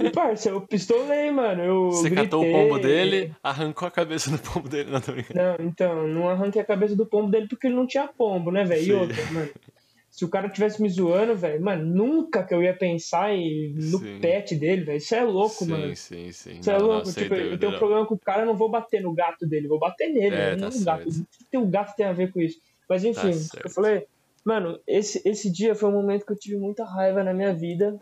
E, 0.00 0.10
parça, 0.10 0.48
eu 0.50 0.60
pistolei, 0.60 1.30
mano. 1.32 1.62
Eu 1.64 1.90
Você 1.90 2.08
gritei. 2.08 2.24
catou 2.26 2.42
o 2.48 2.52
pombo 2.52 2.78
dele, 2.78 3.34
arrancou 3.42 3.88
a 3.88 3.90
cabeça 3.90 4.30
do 4.30 4.38
pombo 4.38 4.68
dele. 4.68 4.90
Não, 4.90 5.00
tô 5.00 5.10
brincando. 5.12 5.40
Não, 5.40 5.66
então, 5.66 6.06
não 6.06 6.28
arranquei 6.28 6.62
a 6.62 6.64
cabeça 6.64 6.94
do 6.94 7.04
pombo 7.04 7.28
dele 7.30 7.48
porque 7.48 7.66
ele 7.66 7.74
não 7.74 7.86
tinha 7.86 8.06
pombo, 8.06 8.52
né, 8.52 8.64
velho? 8.64 8.82
E 8.86 8.92
outra, 8.92 9.24
mano. 9.32 9.50
Se 10.18 10.24
o 10.24 10.28
cara 10.28 10.48
tivesse 10.50 10.82
me 10.82 10.88
zoando, 10.88 11.36
velho, 11.36 11.62
mano, 11.62 11.84
nunca 11.86 12.42
que 12.42 12.52
eu 12.52 12.60
ia 12.60 12.76
pensar 12.76 13.32
em, 13.32 13.72
no 13.72 14.00
Sim. 14.00 14.18
pet 14.20 14.56
dele, 14.56 14.82
velho. 14.82 14.98
Isso 14.98 15.14
é 15.14 15.22
louco, 15.22 15.64
sim, 15.64 15.70
mano. 15.70 15.94
sim, 15.94 16.32
sim. 16.32 16.60
Você 16.60 16.70
é 16.70 16.72
Não, 16.72 16.80
não, 16.80 16.88
louco? 16.88 17.06
sem 17.06 17.22
tipo, 17.22 17.34
eu 17.36 17.38
dúvida, 17.44 17.58
tenho 17.58 17.68
um 17.70 17.72
não. 17.74 17.78
problema 17.78 18.04
com 18.06 18.14
o 18.16 18.18
cara, 18.18 18.42
eu 18.42 18.46
não 18.46 18.56
vou 18.56 18.68
bater 18.68 19.00
no 19.00 19.14
gato 19.14 19.46
dele, 19.46 19.68
vou 19.68 19.78
bater 19.78 20.12
nele, 20.12 20.34
É, 20.34 20.50
né? 20.50 20.56
tá 20.56 20.68
não 20.68 20.76
no 20.76 20.84
gato. 20.84 21.08
O 21.08 21.12
que 21.12 21.44
tem 21.48 21.60
o 21.60 21.68
gato 21.68 21.94
tem 21.94 22.04
a 22.04 22.12
ver 22.12 22.32
com 22.32 22.40
isso? 22.40 22.58
Mas 22.90 23.04
enfim, 23.04 23.30
Tá 23.30 23.58
o 23.58 23.60
que 23.60 23.66
eu 23.68 23.70
falei, 23.70 24.06
mano, 24.44 24.80
esse, 24.88 25.22
esse 25.24 25.52
dia 25.52 25.76
foi 25.76 25.88
um 25.88 25.92
momento 25.92 26.26
que 26.26 26.32
eu 26.32 26.36
tive 26.36 26.56
muita 26.56 26.84
raiva 26.84 27.22
na 27.22 27.32
minha 27.32 27.54
vida. 27.54 27.96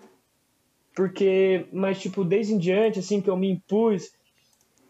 Porque, 0.95 1.67
mas 1.71 2.01
tipo, 2.01 2.25
desde 2.25 2.55
em 2.55 2.59
diante, 2.59 2.99
assim, 2.99 3.21
que 3.21 3.29
eu 3.29 3.37
me 3.37 3.51
impus, 3.51 4.05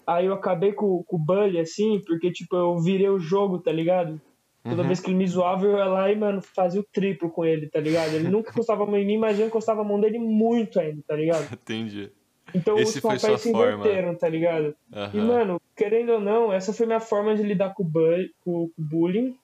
aí 0.07 0.27
eu 0.27 0.33
acabei 0.33 0.73
com, 0.73 1.03
com 1.03 1.17
o 1.17 1.19
bully, 1.19 1.59
assim, 1.59 2.01
porque, 2.07 2.31
tipo, 2.31 2.55
eu 2.55 2.79
virei 2.79 3.09
o 3.09 3.19
jogo, 3.19 3.59
tá 3.59 3.73
ligado? 3.73 4.21
Toda 4.69 4.83
Uhum. 4.83 4.87
vez 4.89 5.01
que 5.01 5.11
ele 5.11 5.19
me 5.19 5.27
zoava, 5.27 5.65
eu 5.65 5.77
ia 5.77 5.85
lá 5.85 6.11
e, 6.11 6.17
mano, 6.17 6.41
fazia 6.43 6.81
o 6.81 6.87
triplo 6.93 7.31
com 7.31 7.45
ele, 7.45 7.69
tá 7.69 7.79
ligado? 7.81 8.15
Ele 8.15 8.29
nunca 8.29 8.51
encostava 8.51 8.83
a 8.83 8.87
mão 8.87 8.97
em 8.99 9.07
mim, 9.07 9.19
mas 9.19 9.39
eu 9.39 9.47
encostava 9.47 9.83
a 9.83 9.85
mão 9.85 10.01
dele 10.01 10.19
muito 10.19 10.81
ainda, 10.81 11.01
tá 11.07 11.15
ligado? 11.15 11.49
Entendi. 11.53 12.11
Então 12.55 12.79
Esse 12.79 12.99
os 12.99 13.03
papéis 13.03 13.41
se 13.43 13.51
forma. 13.53 13.73
inverteram, 13.75 14.15
tá 14.17 14.29
ligado? 14.29 14.75
E, 14.93 14.97
Aham. 14.97 15.27
mano, 15.27 15.61
querendo 15.77 16.13
ou 16.15 16.21
não, 16.21 16.53
essa 16.53 16.73
foi 16.73 16.87
minha 16.87 17.01
forma 17.01 17.35
de 17.35 17.43
lidar 17.43 17.75
com 17.75 17.83
o, 17.83 17.87
bu- 17.87 18.29
com 18.41 18.51
o 18.65 18.71
bullying. 18.79 19.37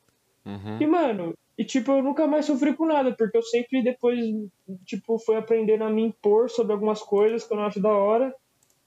Uhum. 0.47 0.79
E, 0.81 0.87
mano, 0.87 1.35
e 1.59 1.64
tipo, 1.64 1.93
eu 1.93 2.02
nunca 2.02 2.26
mais 2.26 2.47
sofri 2.47 2.75
com 2.75 2.87
nada, 2.87 3.14
porque 3.17 3.37
eu 3.37 3.43
sempre 3.43 3.83
depois, 3.83 4.19
tipo, 4.87 5.19
fui 5.19 5.37
aprendendo 5.37 5.85
a 5.85 5.91
me 5.91 6.02
impor 6.02 6.49
sobre 6.49 6.73
algumas 6.73 7.00
coisas 7.02 7.45
que 7.47 7.52
eu 7.52 7.57
não 7.59 7.64
acho 7.64 7.81
da 7.81 7.91
hora. 7.93 8.35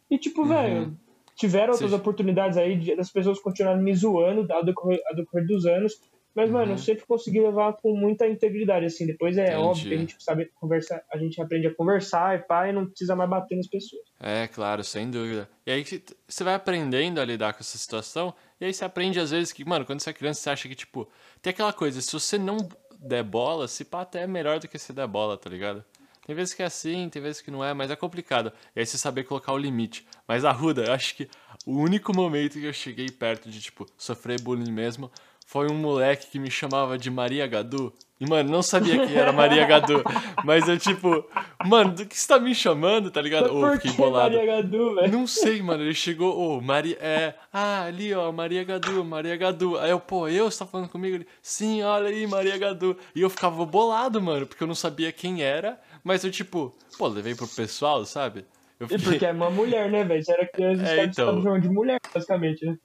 E, 0.09 0.17
tipo, 0.17 0.41
Uhum. 0.41 0.47
velho, 0.47 0.97
tiveram 1.35 1.73
outras 1.73 1.93
oportunidades 1.93 2.57
aí 2.57 2.77
de- 2.77 2.95
das 2.95 3.11
pessoas 3.11 3.39
continuarem 3.39 3.83
me 3.83 3.93
zoando 3.93 4.51
ao 4.51 4.63
decorrer, 4.63 4.99
ao 5.09 5.15
decorrer 5.15 5.45
dos 5.45 5.65
anos. 5.65 5.93
Mas, 6.35 6.49
mano, 6.49 6.65
Uhum. 6.65 6.71
eu 6.73 6.77
sempre 6.77 7.05
consegui 7.05 7.39
levar 7.39 7.73
com 7.73 7.95
muita 7.95 8.27
integridade, 8.27 8.85
assim. 8.85 9.07
Depois 9.07 9.37
é 9.37 9.43
Entendi. 9.45 9.57
óbvio 9.57 9.87
que 9.87 9.93
a 9.95 9.97
gente 9.97 10.15
sabe 10.21 10.51
conversar, 10.55 11.01
a 11.11 11.17
gente 11.17 11.41
aprende 11.41 11.67
a 11.67 11.73
conversar 11.73 12.37
e 12.37 12.39
pá, 12.43 12.67
e 12.67 12.73
não 12.73 12.85
precisa 12.85 13.15
mais 13.15 13.29
bater 13.29 13.55
nas 13.55 13.67
pessoas. 13.67 14.01
É, 14.19 14.45
claro, 14.47 14.83
sem 14.83 15.09
dúvida. 15.09 15.49
E 15.65 15.71
aí 15.71 15.83
você 16.27 16.43
vai 16.43 16.53
aprendendo 16.55 17.21
a 17.21 17.25
lidar 17.25 17.53
com 17.53 17.61
essa 17.61 17.77
situação, 17.77 18.33
e 18.59 18.65
aí 18.65 18.73
você 18.73 18.83
aprende 18.83 19.17
às 19.19 19.31
vezes 19.31 19.53
que, 19.53 19.63
mano, 19.63 19.85
quando 19.85 20.01
você 20.01 20.09
é 20.09 20.13
criança, 20.13 20.41
você 20.41 20.49
acha 20.49 20.67
que, 20.67 20.75
tipo, 20.75 21.09
tem 21.41 21.51
aquela 21.51 21.71
coisa, 21.71 22.01
se 22.01 22.11
você 22.11 22.37
não 22.37 22.57
der 22.99 23.23
bola, 23.23 23.67
se 23.67 23.85
pá 23.85 24.01
até 24.01 24.23
é 24.23 24.27
melhor 24.27 24.59
do 24.59 24.67
que 24.67 24.77
se 24.77 24.91
der 24.91 25.07
bola, 25.07 25.37
tá 25.37 25.49
ligado? 25.49 25.85
Tem 26.25 26.35
vezes 26.35 26.55
que 26.55 26.63
é 26.63 26.65
assim, 26.65 27.07
tem 27.07 27.21
vezes 27.21 27.39
que 27.39 27.51
não 27.51 27.63
é, 27.63 27.71
mas 27.71 27.91
é 27.91 27.95
complicado. 27.95 28.51
E 28.75 28.79
aí 28.79 28.85
você 28.85 28.97
saber 28.97 29.25
colocar 29.25 29.53
o 29.53 29.57
limite. 29.59 30.07
Mas 30.27 30.43
a 30.43 30.51
Ruda, 30.51 30.85
eu 30.85 30.91
acho 30.91 31.15
que 31.15 31.29
o 31.67 31.77
único 31.77 32.15
momento 32.15 32.53
que 32.53 32.65
eu 32.65 32.73
cheguei 32.73 33.11
perto 33.11 33.47
de, 33.47 33.61
tipo, 33.61 33.85
sofrer 33.95 34.41
bullying 34.41 34.71
mesmo 34.71 35.11
foi 35.45 35.71
um 35.71 35.75
moleque 35.75 36.27
que 36.31 36.39
me 36.39 36.49
chamava 36.49 36.97
de 36.97 37.09
Maria 37.09 37.45
Gadu. 37.47 37.93
E, 38.19 38.25
mano, 38.27 38.49
não 38.49 38.61
sabia 38.63 39.05
quem 39.05 39.15
era 39.15 39.31
Maria 39.33 39.65
Gadu. 39.65 40.01
mas 40.45 40.67
eu, 40.69 40.77
tipo, 40.79 41.25
mano, 41.65 41.93
do 41.93 42.05
que 42.05 42.17
você 42.17 42.27
tá 42.27 42.39
me 42.39 42.55
chamando, 42.55 43.11
tá 43.11 43.21
ligado? 43.21 43.47
Ô, 43.55 43.59
Por 43.59 43.73
fiquei 43.73 43.91
que 43.91 43.97
bolado. 43.97 44.35
Maria 44.35 44.55
Gadu, 44.55 44.95
velho? 44.95 45.11
Não 45.11 45.27
sei, 45.27 45.61
mano. 45.61 45.83
Ele 45.83 45.93
chegou, 45.93 46.35
ô, 46.57 46.61
Maria. 46.61 46.97
É. 47.01 47.35
Ah, 47.51 47.83
ali, 47.83 48.13
ó, 48.13 48.31
Maria 48.31 48.63
Gadu, 48.63 49.03
Maria 49.03 49.35
Gadu. 49.35 49.77
Aí 49.77 49.91
eu, 49.91 49.99
pô, 49.99 50.27
eu, 50.29 50.49
você 50.49 50.59
tá 50.59 50.65
falando 50.65 50.87
comigo? 50.89 51.15
Ele, 51.17 51.27
sim, 51.41 51.83
olha 51.83 52.07
aí, 52.09 52.25
Maria 52.25 52.57
Gadu. 52.57 52.97
E 53.13 53.21
eu 53.21 53.29
ficava 53.29 53.65
bolado, 53.65 54.21
mano, 54.21 54.47
porque 54.47 54.63
eu 54.63 54.67
não 54.67 54.75
sabia 54.75 55.11
quem 55.11 55.43
era. 55.43 55.79
Mas 56.03 56.23
eu, 56.23 56.31
tipo, 56.31 56.73
pô, 56.97 57.07
levei 57.07 57.35
pro 57.35 57.47
pessoal, 57.47 58.05
sabe? 58.05 58.45
Eu 58.79 58.87
E 58.89 58.97
porque 58.97 59.25
é 59.25 59.31
uma 59.33 59.49
mulher, 59.49 59.89
né, 59.91 60.03
velho? 60.05 60.23
Era 60.27 60.47
criança, 60.47 60.83
os 60.83 60.87
É, 60.89 60.95
caras 60.95 61.11
então. 61.17 61.41
chamando 61.43 61.61
de 61.61 61.69
mulher, 61.69 61.99
basicamente, 62.13 62.65
né? 62.65 62.77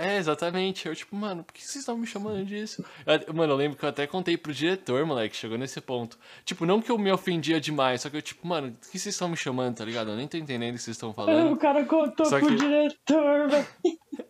É, 0.00 0.16
exatamente. 0.16 0.86
Eu, 0.86 0.94
tipo, 0.94 1.16
mano, 1.16 1.42
por 1.42 1.52
que 1.52 1.60
vocês 1.60 1.76
estão 1.82 1.98
me 1.98 2.06
chamando 2.06 2.44
disso? 2.44 2.84
Eu- 3.04 3.34
mano, 3.34 3.52
eu 3.52 3.56
lembro 3.56 3.76
que 3.76 3.84
eu 3.84 3.88
até 3.88 4.06
contei 4.06 4.36
pro 4.36 4.54
diretor, 4.54 5.04
moleque, 5.04 5.34
chegou 5.36 5.58
nesse 5.58 5.80
ponto. 5.80 6.16
Tipo, 6.44 6.64
não 6.64 6.80
que 6.80 6.88
eu 6.90 6.96
me 6.96 7.10
ofendia 7.10 7.60
demais, 7.60 8.02
só 8.02 8.08
que 8.08 8.16
eu, 8.16 8.22
tipo, 8.22 8.46
mano, 8.46 8.70
por 8.80 8.90
que 8.90 8.98
vocês 8.98 9.12
estão 9.14 9.28
me 9.28 9.36
chamando, 9.36 9.76
tá 9.76 9.84
ligado? 9.84 10.10
Eu 10.12 10.16
nem 10.16 10.28
tô 10.28 10.36
entendendo 10.36 10.74
o 10.74 10.76
que 10.76 10.82
vocês 10.82 10.96
estão 10.96 11.10
O 11.10 11.14
falando. 11.14 11.56
cara 11.56 11.84
contou 11.84 12.26
Só 12.26 12.38
pro 12.38 12.48
que- 12.48 12.54
diretor, 12.54 13.48
velho. 13.50 13.66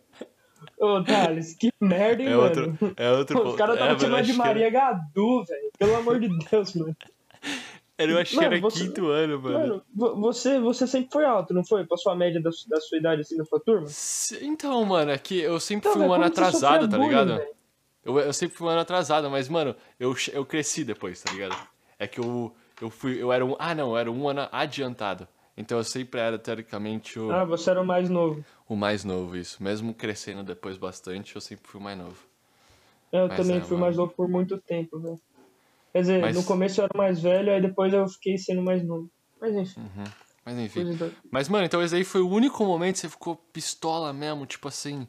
Ô, 0.81 1.03
Thales, 1.03 1.55
que 1.55 1.71
merda, 1.79 2.23
hein, 2.23 2.29
É 2.29 2.35
mano? 2.35 2.43
outro, 2.43 2.93
é 2.97 3.11
outro. 3.11 3.49
Os 3.49 3.55
caras 3.55 3.75
é, 3.75 3.79
estavam 3.79 3.87
mano, 3.95 3.99
chamando 3.99 4.23
de 4.25 4.31
acho 4.31 4.41
que 4.41 4.47
Maria 4.47 4.69
Gadu, 4.69 5.43
velho. 5.43 5.71
Pelo 5.77 5.95
amor 5.97 6.19
de 6.19 6.29
Deus, 6.49 6.73
mano. 6.73 6.95
Era, 8.01 8.11
eu 8.13 8.17
acho 8.17 8.31
que 8.31 8.35
Mano, 8.37 8.47
era 8.47 8.61
você- 8.61 8.79
quinto 8.79 9.07
ano, 9.07 9.41
mano. 9.41 9.59
Mano, 9.59 9.81
vo- 9.93 10.15
você, 10.21 10.57
você 10.57 10.87
sempre 10.87 11.09
foi 11.11 11.25
alto, 11.25 11.53
não 11.53 11.65
foi? 11.65 11.85
Pra 11.85 11.97
sua 11.97 12.15
média 12.15 12.41
da, 12.41 12.49
da 12.69 12.79
sua 12.79 12.97
idade, 12.97 13.21
assim, 13.21 13.35
na 13.35 13.43
sua 13.43 13.59
turma? 13.59 13.87
Então, 14.41 14.85
mano, 14.85 15.11
é 15.11 15.17
que 15.17 15.37
eu 15.39 15.59
sempre 15.59 15.89
Então, 15.89 15.99
fui 15.99 16.07
um 16.09 16.13
ano 16.13 16.23
atrasado, 16.23 16.87
tá 16.87 16.95
bullying, 16.97 17.09
ligado? 17.09 17.41
Eu, 18.05 18.17
eu 18.17 18.31
sempre 18.33 18.55
fui 18.55 18.65
um 18.67 18.69
ano 18.69 18.79
atrasado, 18.79 19.29
mas, 19.29 19.49
mano, 19.49 19.75
eu, 19.99 20.15
eu 20.31 20.45
cresci 20.45 20.85
depois, 20.85 21.21
tá 21.21 21.31
ligado? 21.33 21.55
É 21.99 22.07
que 22.07 22.21
eu, 22.21 22.55
eu 22.81 22.89
fui. 22.89 23.21
Eu 23.21 23.33
era 23.33 23.45
um. 23.45 23.57
Ah, 23.59 23.75
não, 23.75 23.89
eu 23.91 23.97
era 23.97 24.09
um 24.09 24.29
ano 24.29 24.47
adiantado. 24.49 25.27
Então 25.57 25.77
eu 25.77 25.83
sempre 25.83 26.21
era, 26.21 26.39
teoricamente, 26.39 27.19
o, 27.19 27.29
Ah, 27.29 27.43
você 27.43 27.69
era 27.69 27.81
o 27.81 27.85
mais 27.85 28.09
novo. 28.09 28.45
o 28.69 28.77
mais 28.77 29.03
novo, 29.03 29.35
isso. 29.35 29.61
Mesmo 29.61 29.93
crescendo 29.93 30.41
depois 30.41 30.77
bastante, 30.77 31.35
eu 31.35 31.41
sempre 31.41 31.67
fui 31.69 31.81
o 31.81 31.83
mais 31.83 31.97
novo. 31.97 32.15
Eu 33.11 33.27
Mas 33.27 33.35
também 33.35 33.57
é, 33.57 33.61
fui 33.61 33.71
mano. 33.71 33.81
mais 33.81 33.97
novo 33.97 34.13
por 34.15 34.29
muito 34.29 34.57
tempo, 34.57 34.97
velho. 34.99 35.19
Quer 35.93 36.01
dizer, 36.01 36.21
Mas- 36.21 36.35
no 36.35 36.43
começo 36.43 36.79
eu 36.79 36.85
era 36.85 36.97
mais 36.97 37.19
velho, 37.21 37.51
aí 37.51 37.61
depois 37.61 37.91
eu 37.93 38.07
fiquei 38.07 38.37
sendo 38.37 38.61
mais 38.61 38.83
novo. 38.85 39.09
Mas 39.41 39.55
enfim, 39.55 39.81
Mas 40.45 40.57
enfim. 40.57 41.11
Mas, 41.31 41.49
mano, 41.49 41.65
então 41.65 41.81
esse 41.81 41.95
aí 41.95 42.03
foi 42.03 42.21
o 42.21 42.29
único 42.29 42.63
momento 42.65 42.95
que 42.95 42.99
você 43.01 43.09
ficou 43.09 43.35
pistola 43.53 44.11
mesmo, 44.13 44.45
tipo 44.45 44.67
assim. 44.67 45.07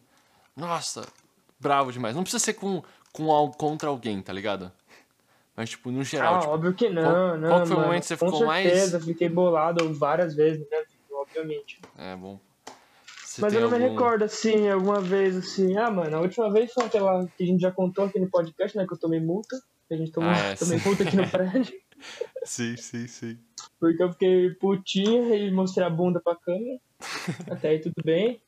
Nossa, 0.56 1.06
bravo 1.58 1.92
demais. 1.92 2.14
Não 2.16 2.22
precisa 2.22 2.42
ser 2.42 2.54
com, 2.54 2.82
com 3.12 3.50
contra 3.52 3.88
alguém, 3.88 4.20
tá 4.22 4.32
ligado? 4.32 4.70
Mas, 5.56 5.70
tipo, 5.70 5.90
no 5.90 6.02
geral, 6.04 6.36
Ah, 6.36 6.38
tipo, 6.40 6.52
óbvio 6.52 6.74
que 6.74 6.88
não, 6.88 7.02
qual- 7.02 7.38
não, 7.38 7.48
qual 7.48 7.66
foi 7.66 7.74
o 7.74 7.78
mano. 7.78 7.86
momento 7.88 8.02
que 8.02 8.08
você 8.08 8.16
Com 8.16 8.26
ficou 8.32 8.46
mais- 8.46 8.66
certeza, 8.70 9.00
fiquei 9.00 9.28
bolado 9.28 9.92
várias 9.94 10.34
vezes, 10.34 10.60
né? 10.70 10.78
Obviamente. 11.12 11.80
é 11.98 12.16
bom. 12.16 12.38
Você 13.24 13.40
Mas 13.42 13.52
eu 13.54 13.60
não 13.60 13.68
me 13.68 13.74
algum- 13.76 13.88
recordo, 13.90 14.24
assim, 14.24 14.68
alguma 14.68 15.00
vez, 15.00 15.36
assim... 15.36 15.76
Ah, 15.76 15.90
mano, 15.90 16.16
a 16.16 16.20
última 16.20 16.50
vez 16.52 16.72
foi 16.72 16.84
aquela 16.86 17.26
que 17.36 17.44
a 17.44 17.46
gente 17.46 17.60
já 17.60 17.70
contou 17.70 18.04
aqui 18.06 18.18
no 18.18 18.28
podcast, 18.28 18.76
né? 18.76 18.84
Que 18.86 18.94
eu 18.94 18.98
tomei 18.98 19.20
multa. 19.20 19.56
A 19.90 19.96
gente 19.96 20.12
tomou, 20.12 20.30
Ah, 20.30 20.38
é, 20.38 20.56
sim. 20.56 20.80
multa 20.84 21.02
aqui 21.02 21.16
no 21.16 21.26
prédio. 21.30 21.74
Sim, 22.44 22.76
sim, 22.76 23.06
sim. 23.06 23.38
Porque 23.78 24.02
eu 24.02 24.12
fiquei 24.12 24.50
putinha 24.54 25.34
e 25.36 25.50
mostrei 25.50 25.86
a 25.86 25.90
bunda 25.90 26.20
pra 26.20 26.36
câmera. 26.36 26.78
Até 27.50 27.70
aí 27.70 27.78
tudo 27.80 27.94
bem. 28.04 28.40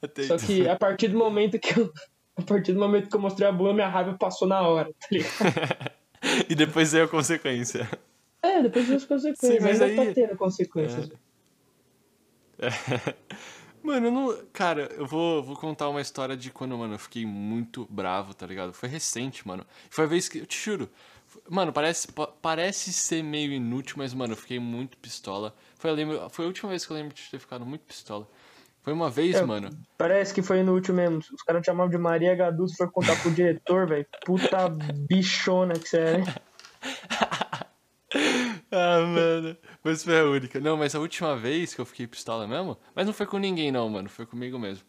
Até 0.00 0.22
Só 0.24 0.36
que 0.36 0.68
a 0.68 0.76
partir 0.76 1.08
do 1.08 1.18
momento 1.18 1.58
que 1.58 1.78
eu. 1.78 1.92
A 2.36 2.42
partir 2.42 2.72
do 2.72 2.80
momento 2.80 3.08
que 3.08 3.16
eu 3.16 3.20
mostrei 3.20 3.46
a 3.48 3.52
bunda, 3.52 3.72
minha 3.74 3.88
raiva 3.88 4.14
passou 4.18 4.48
na 4.48 4.60
hora, 4.66 4.88
tá 5.00 5.06
ligado? 5.10 5.30
e 6.50 6.54
depois 6.54 6.92
veio 6.92 7.04
a 7.04 7.08
consequência. 7.08 7.88
É, 8.42 8.60
depois 8.62 8.88
das 8.88 9.04
consequências. 9.04 9.52
Sim, 9.54 9.60
mas 9.62 9.80
ainda 9.80 10.02
aí- 10.02 10.08
tá 10.08 10.14
tendo 10.14 10.36
consequências. 10.36 11.10
Mano, 13.84 14.06
eu 14.06 14.10
não. 14.10 14.46
Cara, 14.50 14.90
eu 14.96 15.06
vou, 15.06 15.42
vou 15.42 15.54
contar 15.56 15.90
uma 15.90 16.00
história 16.00 16.34
de 16.34 16.50
quando, 16.50 16.76
mano, 16.78 16.94
eu 16.94 16.98
fiquei 16.98 17.26
muito 17.26 17.86
bravo, 17.90 18.32
tá 18.32 18.46
ligado? 18.46 18.72
Foi 18.72 18.88
recente, 18.88 19.46
mano. 19.46 19.66
Foi 19.90 20.04
a 20.04 20.08
vez 20.08 20.26
que. 20.26 20.38
Eu 20.38 20.46
te 20.46 20.58
juro. 20.58 20.88
Mano, 21.50 21.70
parece, 21.70 22.10
pa- 22.10 22.28
parece 22.28 22.92
ser 22.94 23.22
meio 23.22 23.52
inútil, 23.52 23.96
mas, 23.98 24.14
mano, 24.14 24.32
eu 24.32 24.36
fiquei 24.38 24.58
muito 24.58 24.96
pistola. 24.96 25.54
Foi, 25.78 25.90
eu 25.90 25.94
lembro, 25.94 26.30
foi 26.30 26.46
a 26.46 26.48
última 26.48 26.70
vez 26.70 26.86
que 26.86 26.92
eu 26.92 26.96
lembro 26.96 27.12
de 27.14 27.22
ter 27.30 27.38
ficado 27.38 27.66
muito 27.66 27.82
pistola. 27.82 28.26
Foi 28.82 28.92
uma 28.92 29.10
vez, 29.10 29.36
É, 29.36 29.42
mano. 29.44 29.70
Parece 29.98 30.32
que 30.32 30.42
foi 30.42 30.62
último 30.62 30.96
mesmo. 30.96 31.18
Os 31.18 31.42
caras 31.42 31.60
te 31.62 31.66
chamavam 31.66 31.90
de 31.90 31.98
Maria 31.98 32.34
Gadu, 32.34 32.66
se 32.66 32.76
for 32.76 32.90
contar 32.90 33.16
pro 33.16 33.30
diretor, 33.30 33.86
velho. 33.86 34.06
Puta 34.24 34.68
bichona 35.08 35.74
que 35.74 35.88
você 35.88 35.98
é, 35.98 36.18
né? 36.18 36.24
Ah, 38.74 39.00
mano. 39.06 39.56
Mas 39.82 40.02
foi 40.04 40.18
a 40.20 40.24
única. 40.24 40.60
Não, 40.60 40.76
mas 40.76 40.94
a 40.94 41.00
última 41.00 41.36
vez 41.36 41.74
que 41.74 41.80
eu 41.80 41.86
fiquei 41.86 42.06
pistola 42.06 42.46
mesmo. 42.46 42.76
Mas 42.94 43.06
não 43.06 43.12
foi 43.12 43.26
com 43.26 43.38
ninguém, 43.38 43.70
não, 43.70 43.88
mano. 43.88 44.08
Foi 44.08 44.26
comigo 44.26 44.58
mesmo. 44.58 44.84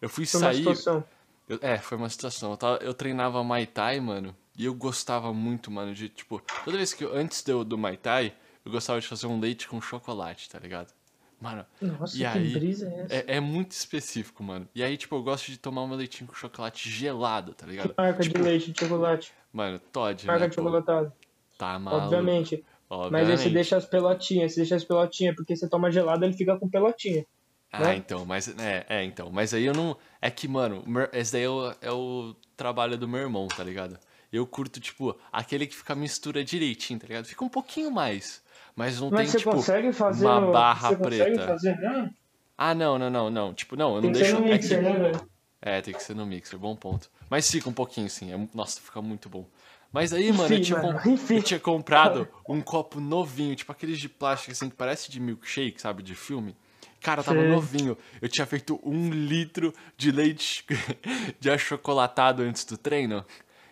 Eu 0.00 0.08
fui 0.08 0.26
Foi 0.26 0.40
uma 0.40 0.48
sair. 0.52 0.58
situação. 0.58 1.04
Eu- 1.48 1.58
é, 1.62 1.78
foi 1.78 1.96
uma 1.98 2.08
situação. 2.08 2.50
Eu, 2.52 2.56
tava- 2.56 2.78
eu 2.82 2.94
treinava 2.94 3.42
Muay 3.42 3.66
Thai, 3.66 3.98
mano. 4.00 4.36
E 4.56 4.64
eu 4.66 4.74
gostava 4.74 5.32
muito, 5.32 5.70
mano, 5.70 5.94
de, 5.94 6.08
tipo, 6.08 6.42
toda 6.64 6.76
vez 6.76 6.92
que 6.92 7.02
eu, 7.04 7.14
antes 7.14 7.42
do, 7.42 7.64
do 7.64 7.78
Muay 7.78 7.96
Thai, 7.96 8.34
eu 8.64 8.70
gostava 8.70 9.00
de 9.00 9.06
fazer 9.06 9.26
um 9.26 9.40
leite 9.40 9.66
com 9.66 9.80
chocolate, 9.80 10.50
tá 10.50 10.58
ligado? 10.58 10.92
Mano, 11.40 11.64
Nossa, 11.80 12.14
e 12.14 12.18
que 12.18 12.24
aí, 12.26 12.52
brisa 12.52 12.86
é 12.86 13.00
essa? 13.00 13.14
é, 13.14 13.36
é 13.36 13.40
muito 13.40 13.72
específico, 13.72 14.42
mano. 14.42 14.68
E 14.74 14.82
aí, 14.82 14.98
tipo, 14.98 15.16
eu 15.16 15.22
gosto 15.22 15.46
de 15.50 15.56
tomar 15.56 15.86
meu 15.86 15.96
leitinho 15.96 16.28
com 16.28 16.34
chocolate 16.34 16.90
gelado, 16.90 17.54
tá 17.54 17.64
ligado? 17.66 17.94
Marca 17.96 18.22
tipo, 18.22 18.36
de 18.36 18.44
leite 18.44 18.72
de 18.72 18.78
chocolate. 18.78 19.32
Mano, 19.50 19.78
Todd, 19.90 20.26
Marca 20.26 20.42
né? 20.42 20.48
de 20.50 20.54
chocolatado. 20.54 21.10
Tá 21.56 21.78
maluco. 21.78 22.04
Obviamente. 22.04 22.62
Mas 22.90 22.98
aí 22.98 23.06
Obviamente. 23.06 23.38
você 23.42 23.50
deixa 23.50 23.76
as 23.76 23.86
pelotinhas, 23.86 24.52
você 24.52 24.60
deixa 24.60 24.76
as 24.76 24.84
pelotinhas, 24.84 25.34
porque 25.36 25.54
você 25.54 25.68
toma 25.68 25.90
gelado, 25.90 26.24
ele 26.24 26.32
fica 26.32 26.58
com 26.58 26.68
pelotinha. 26.68 27.24
Ah, 27.72 27.78
né? 27.80 27.96
então, 27.96 28.26
mas. 28.26 28.48
É, 28.58 28.84
é, 28.88 29.04
então. 29.04 29.30
Mas 29.30 29.54
aí 29.54 29.64
eu 29.64 29.72
não. 29.72 29.96
É 30.20 30.28
que, 30.28 30.48
mano, 30.48 30.82
esse 31.12 31.32
daí 31.32 31.44
é 31.44 31.48
o, 31.48 31.72
é 31.80 31.92
o 31.92 32.34
trabalho 32.56 32.98
do 32.98 33.06
meu 33.06 33.20
irmão, 33.20 33.46
tá 33.46 33.62
ligado? 33.62 33.96
Eu 34.32 34.44
curto, 34.46 34.80
tipo, 34.80 35.16
aquele 35.32 35.66
que 35.66 35.76
fica 35.76 35.94
mistura 35.94 36.42
direitinho, 36.44 36.98
tá 36.98 37.06
ligado? 37.06 37.26
Fica 37.26 37.44
um 37.44 37.48
pouquinho 37.48 37.90
mais. 37.90 38.42
Mas 38.74 39.00
não 39.00 39.08
Mas 39.10 39.20
tem, 39.20 39.26
você 39.30 39.38
tipo, 39.38 39.50
consegue 39.52 39.92
fazer 39.92 40.26
uma 40.26 40.40
no- 40.40 40.52
barra 40.52 40.88
você 40.90 40.96
consegue 40.96 41.30
preta. 41.34 41.46
fazer, 41.46 41.76
não? 41.80 42.10
Ah, 42.58 42.74
não, 42.74 42.98
não, 42.98 43.08
não, 43.10 43.30
não. 43.30 43.54
Tipo, 43.54 43.76
não, 43.76 43.96
eu 43.96 44.02
Tem 44.02 44.10
não 44.10 44.18
que 44.18 44.24
ser 44.24 44.32
deixo. 44.32 44.40
no 44.40 44.46
é 44.46 44.54
mixer, 44.56 44.78
que- 44.78 44.84
né, 44.84 44.98
velho? 44.98 45.30
É, 45.62 45.80
tem 45.80 45.94
que 45.94 46.02
ser 46.02 46.14
no 46.16 46.26
mixer, 46.26 46.58
bom 46.58 46.74
ponto. 46.74 47.10
Mas 47.28 47.50
fica 47.50 47.68
um 47.68 47.72
pouquinho, 47.72 48.08
sim. 48.10 48.32
É, 48.32 48.48
nossa, 48.54 48.80
fica 48.80 49.00
muito 49.00 49.28
bom. 49.28 49.46
Mas 49.92 50.12
aí, 50.12 50.30
mano, 50.32 50.44
eu 50.44 50.58
Enfim, 50.58 50.62
tinha, 50.62 50.82
mano, 50.82 51.00
com- 51.00 51.10
enfim. 51.10 51.36
eu 51.36 51.42
tinha 51.42 51.60
comprado 51.60 52.28
um 52.48 52.60
copo 52.60 53.00
novinho, 53.00 53.56
tipo 53.56 53.72
aqueles 53.72 53.98
de 53.98 54.08
plástico, 54.08 54.52
assim, 54.52 54.68
que 54.70 54.76
parece 54.76 55.10
de 55.10 55.18
milkshake, 55.18 55.80
sabe, 55.80 56.02
de 56.02 56.14
filme. 56.14 56.54
Cara, 57.00 57.24
tava 57.24 57.40
Sei. 57.40 57.48
novinho. 57.50 57.96
Eu 58.20 58.28
tinha 58.28 58.46
feito 58.46 58.78
um 58.84 59.10
litro 59.10 59.74
de 59.96 60.12
leite 60.12 60.64
de 61.40 61.50
achocolatado 61.50 62.42
antes 62.42 62.64
do 62.64 62.76
treino. 62.76 63.24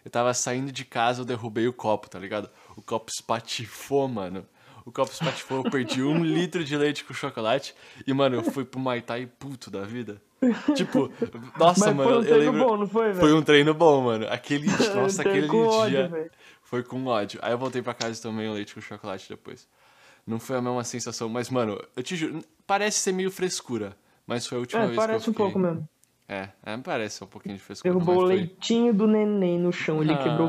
Eu 0.04 0.10
tava 0.10 0.32
saindo 0.32 0.72
de 0.72 0.84
casa, 0.84 1.20
eu 1.20 1.24
derrubei 1.26 1.68
o 1.68 1.72
copo, 1.72 2.08
tá 2.08 2.18
ligado? 2.18 2.48
O 2.76 2.80
copo 2.82 3.10
espatifou, 3.10 4.08
mano. 4.08 4.46
O 4.86 4.90
copo 4.90 5.12
espatifou, 5.12 5.58
eu 5.62 5.70
perdi 5.70 6.02
um 6.02 6.24
litro 6.24 6.64
de 6.64 6.74
leite 6.76 7.04
com 7.04 7.12
chocolate. 7.12 7.74
E, 8.06 8.12
mano, 8.14 8.36
eu 8.36 8.42
fui 8.42 8.64
pro 8.64 8.80
Muay 8.80 9.02
Thai 9.02 9.26
puto 9.26 9.70
da 9.70 9.82
vida. 9.82 10.20
Tipo, 10.76 11.10
nossa, 11.58 11.86
Mas 11.86 11.94
mano, 11.96 12.02
foi 12.04 12.12
um 12.12 12.20
eu 12.20 12.24
treino 12.26 12.52
lembro... 12.52 12.66
bom, 12.68 12.76
não 12.76 12.86
foi, 12.86 13.06
velho? 13.08 13.18
Foi 13.20 13.32
um 13.32 13.42
treino 13.42 13.74
bom, 13.74 14.02
mano. 14.02 14.26
Aquele, 14.30 14.66
nossa, 14.94 15.22
Um 15.22 15.26
aquele 15.28 15.48
ódio, 15.50 15.90
dia 15.90 16.08
velho. 16.08 16.30
foi 16.62 16.82
com 16.84 17.04
ódio. 17.06 17.40
Aí 17.42 17.52
eu 17.52 17.58
voltei 17.58 17.82
pra 17.82 17.92
casa 17.94 18.18
e 18.18 18.22
tomei 18.22 18.48
um 18.48 18.52
leite 18.52 18.74
com 18.74 18.80
chocolate 18.80 19.28
depois. 19.28 19.66
Não 20.26 20.38
foi 20.38 20.56
a 20.56 20.62
mesma 20.62 20.84
sensação, 20.84 21.28
mas, 21.28 21.50
mano, 21.50 21.80
eu 21.96 22.02
te 22.02 22.14
juro, 22.14 22.40
parece 22.66 22.98
ser 23.00 23.12
meio 23.12 23.30
frescura. 23.30 23.96
Mas 24.26 24.46
foi 24.46 24.58
a 24.58 24.60
última 24.60 24.82
É, 24.82 24.86
vez 24.86 24.96
parece 24.96 25.24
que 25.24 25.28
eu 25.28 25.30
um 25.30 25.34
fiquei... 25.34 25.44
pouco 25.46 25.58
mesmo. 25.58 25.88
É, 26.28 26.50
é, 26.64 26.76
parece 26.76 27.24
um 27.24 27.26
pouquinho 27.26 27.54
de 27.56 27.62
frescura. 27.62 27.92
Derrubou 27.94 28.16
o 28.16 28.20
foi- 28.26 28.36
leitinho 28.36 28.92
do 28.92 29.06
neném 29.06 29.58
no 29.58 29.72
chão, 29.72 30.02
ele 30.02 30.12
Ah. 30.12 30.18
quebrou 30.18 30.48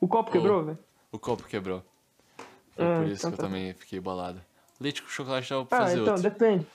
o 0.00 0.08
copo. 0.08 0.32
Quebrou, 0.32 0.64
velho? 0.64 0.78
O 1.12 1.18
copo 1.18 1.44
quebrou. 1.44 1.84
Foi 2.74 2.84
Ah, 2.86 2.96
por 2.98 3.06
isso 3.06 3.14
então 3.26 3.30
que 3.30 3.34
eu 3.34 3.36
tá. 3.36 3.42
também 3.44 3.74
fiquei 3.74 4.00
bolado. 4.00 4.40
Leite 4.80 5.02
com 5.02 5.08
chocolate 5.08 5.50
dava 5.50 5.66
pra 5.66 5.78
Ah, 5.78 5.80
fazer 5.82 6.00
então, 6.00 6.14
outro. 6.14 6.22
depende. 6.30 6.66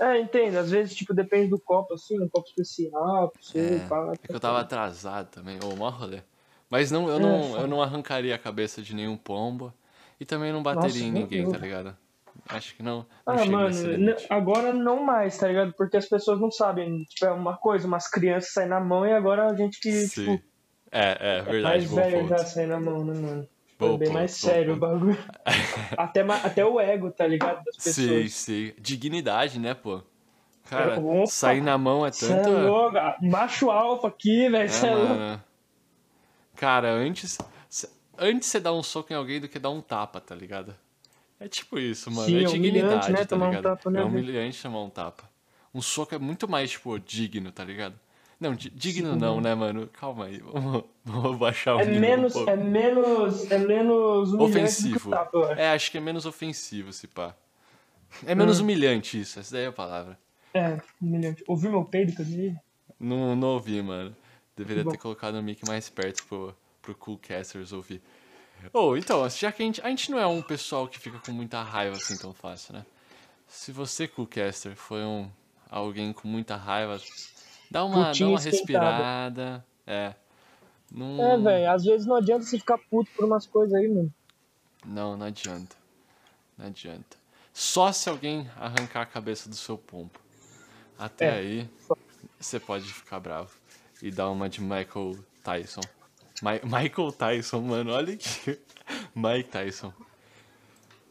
É, 0.00 0.18
entendo. 0.20 0.58
Às 0.58 0.70
vezes, 0.70 0.94
tipo, 0.94 1.14
depende 1.14 1.50
do 1.50 1.60
copo, 1.60 1.94
assim, 1.94 2.20
um 2.22 2.28
copo 2.28 2.48
especial, 2.48 3.32
É, 3.54 3.88
pá, 3.88 4.12
é 4.22 4.28
que 4.28 4.34
eu 4.34 4.40
tava 4.40 4.60
atrasado 4.60 5.30
também, 5.30 5.58
ô, 5.62 5.74
mó 5.76 5.90
rolê. 5.90 6.22
Mas 6.70 6.90
não, 6.90 7.08
eu, 7.08 7.18
É, 7.18 7.20
não, 7.20 7.56
eu 7.58 7.66
não 7.66 7.82
arrancaria 7.82 8.34
a 8.34 8.38
cabeça 8.38 8.82
de 8.82 8.94
nenhum 8.94 9.16
pombo 9.16 9.72
e 10.18 10.24
também 10.24 10.52
não 10.52 10.62
bateria 10.62 11.02
Nossa, 11.02 11.04
em 11.04 11.12
ninguém, 11.12 11.46
tá 11.46 11.58
ligado? 11.58 11.96
Acho 12.48 12.74
que 12.74 12.82
não, 12.82 13.06
não 13.26 13.36
Ah, 13.36 13.44
mano, 13.44 14.16
agora 14.30 14.72
não 14.72 15.04
mais, 15.04 15.36
tá 15.38 15.46
ligado? 15.48 15.72
Porque 15.76 15.96
as 15.96 16.08
pessoas 16.08 16.40
não 16.40 16.50
sabem. 16.50 17.04
Tipo, 17.04 17.26
é 17.26 17.32
uma 17.32 17.56
coisa, 17.56 17.86
umas 17.86 18.08
crianças 18.08 18.52
saem 18.52 18.68
na 18.68 18.80
mão 18.80 19.06
e 19.06 19.12
agora 19.12 19.48
a 19.50 19.54
gente 19.56 19.78
que, 19.80 20.08
Sim. 20.08 20.24
tipo, 20.24 20.42
É, 20.90 21.38
é, 21.38 21.42
verdade, 21.42 21.86
mais 21.86 21.88
bom 21.88 21.96
velho 21.96 22.28
já 22.28 22.44
sai 22.44 22.66
na 22.66 22.80
mão, 22.80 23.04
né, 23.04 23.14
mano? 23.14 23.48
Pô, 23.88 23.98
bem 23.98 24.08
pô, 24.08 24.14
mais 24.14 24.30
pô, 24.32 24.36
sério 24.46 24.74
o 24.74 24.76
bagulho. 24.76 25.18
até, 25.96 26.20
até 26.20 26.64
o 26.64 26.80
ego, 26.80 27.10
tá 27.10 27.26
ligado? 27.26 27.64
Das 27.64 27.76
Sim, 27.76 27.94
pessoas. 28.06 28.32
sim. 28.32 28.72
Dignidade, 28.78 29.58
né, 29.58 29.74
pô? 29.74 30.02
Cara, 30.64 30.98
Opa, 30.98 31.26
sair 31.26 31.60
na 31.60 31.76
mão 31.76 32.06
é 32.06 32.10
tanto. 32.10 32.48
é 32.48 32.48
louco, 32.48 32.96
ah, 32.96 33.16
macho 33.20 33.70
alfa 33.70 34.08
aqui, 34.08 34.48
velho. 34.48 34.64
É, 34.64 34.68
Cê 34.68 34.86
é 34.86 34.94
louco. 34.94 35.14
mano. 35.14 35.44
Cara, 36.56 36.90
antes. 36.92 37.38
Antes 38.18 38.48
você 38.48 38.60
dar 38.60 38.72
um 38.72 38.82
soco 38.82 39.12
em 39.12 39.16
alguém 39.16 39.40
do 39.40 39.48
que 39.48 39.58
dar 39.58 39.70
um 39.70 39.80
tapa, 39.80 40.20
tá 40.20 40.34
ligado? 40.34 40.76
É 41.40 41.48
tipo 41.48 41.78
isso, 41.78 42.10
mano. 42.10 42.28
Sim, 42.28 42.38
é 42.38 42.42
é 42.44 42.48
humilhante, 42.48 43.10
dignidade, 43.10 43.12
né, 43.12 43.24
tá 43.24 43.36
tomar 43.36 43.46
um 43.46 43.48
ligado? 43.48 43.62
tapa, 43.64 43.90
né, 43.90 44.00
é 44.00 44.04
humilhante 44.04 44.62
tomar 44.62 44.82
um 44.82 44.90
tapa. 44.90 45.28
Um 45.74 45.82
soco 45.82 46.14
é 46.14 46.18
muito 46.18 46.46
mais, 46.48 46.70
tipo, 46.70 46.98
digno, 47.00 47.50
tá 47.50 47.64
ligado? 47.64 47.98
Não, 48.42 48.56
di- 48.56 48.70
digno 48.70 49.14
não, 49.14 49.40
né, 49.40 49.54
mano? 49.54 49.86
Calma 49.86 50.24
aí. 50.26 50.38
Vamos, 50.38 50.82
vamos 51.04 51.38
baixar 51.38 51.76
o 51.76 51.80
É 51.80 51.84
menos, 51.84 52.34
um 52.34 52.48
é 52.48 52.56
menos, 52.56 53.48
é 53.52 53.58
menos 53.58 54.34
Ofensivo. 54.34 55.10
É, 55.56 55.70
acho 55.70 55.92
que 55.92 55.98
é 55.98 56.00
menos 56.00 56.26
ofensivo, 56.26 56.92
se 56.92 57.06
pá. 57.06 57.36
É 58.26 58.34
menos 58.34 58.58
Hum. 58.58 58.64
humilhante 58.64 59.20
isso, 59.20 59.38
essa 59.38 59.54
daí 59.54 59.64
é 59.64 59.68
a 59.68 59.72
palavra. 59.72 60.18
É, 60.52 60.76
humilhante. 61.00 61.44
Ouviu 61.46 61.70
meu 61.70 61.84
peido 61.84 62.12
que 62.16 62.20
eu 62.22 62.26
disse? 62.26 62.56
Não, 62.98 63.36
não 63.36 63.48
ouvi, 63.48 63.80
mano. 63.80 64.14
Deveria 64.56 64.82
Bom. 64.82 64.90
ter 64.90 64.98
colocado 64.98 65.36
o 65.36 65.42
mic 65.42 65.64
mais 65.64 65.88
perto 65.88 66.24
pro, 66.26 66.54
pro 66.82 66.94
Coolcasters 66.96 67.72
ouvir. 67.72 68.02
Ou, 68.72 68.96
então, 68.96 69.28
já 69.30 69.52
que 69.52 69.62
a 69.62 69.66
gente, 69.66 69.80
a 69.82 69.88
gente 69.88 70.10
não 70.10 70.18
é 70.18 70.26
um 70.26 70.42
pessoal 70.42 70.88
que 70.88 70.98
fica 70.98 71.18
com 71.20 71.30
muita 71.30 71.62
raiva 71.62 71.96
assim 71.96 72.16
tão 72.16 72.34
fácil, 72.34 72.74
né? 72.74 72.84
Se 73.46 73.70
você, 73.70 74.08
Coolcaster, 74.08 74.74
foi 74.74 75.02
um, 75.04 75.30
alguém 75.70 76.12
com 76.12 76.26
muita 76.26 76.56
raiva, 76.56 77.00
dá 77.72 77.84
uma, 77.84 78.12
dá 78.12 78.26
uma 78.26 78.38
respirada. 78.38 79.64
É. 79.86 80.14
Não, 80.90 81.22
É, 81.24 81.38
velho, 81.38 81.70
às 81.70 81.84
vezes 81.84 82.06
não 82.06 82.16
adianta 82.16 82.44
você 82.44 82.58
ficar 82.58 82.76
puto 82.78 83.10
por 83.16 83.24
umas 83.24 83.46
coisas 83.46 83.74
aí, 83.74 83.88
mano. 83.88 84.12
Não, 84.84 85.16
não 85.16 85.26
adianta. 85.26 85.74
Não 86.58 86.66
adianta. 86.66 87.16
Só 87.52 87.90
se 87.92 88.08
alguém 88.08 88.48
arrancar 88.56 89.02
a 89.02 89.06
cabeça 89.06 89.48
do 89.48 89.56
seu 89.56 89.76
pombo. 89.78 90.12
Até 90.98 91.26
É, 91.26 91.30
aí, 91.38 91.70
só. 91.86 91.96
você 92.38 92.60
pode 92.60 92.84
ficar 92.92 93.20
bravo. 93.20 93.50
E 94.02 94.10
dar 94.10 94.28
uma 94.30 94.48
de 94.48 94.60
Michael 94.60 95.18
Tyson. 95.42 95.80
Mi- 96.42 96.60
Michael 96.64 97.12
Tyson, 97.12 97.60
mano, 97.60 97.92
olha 97.92 98.14
aqui. 98.14 98.58
Mike 99.14 99.48
Tyson. 99.50 99.92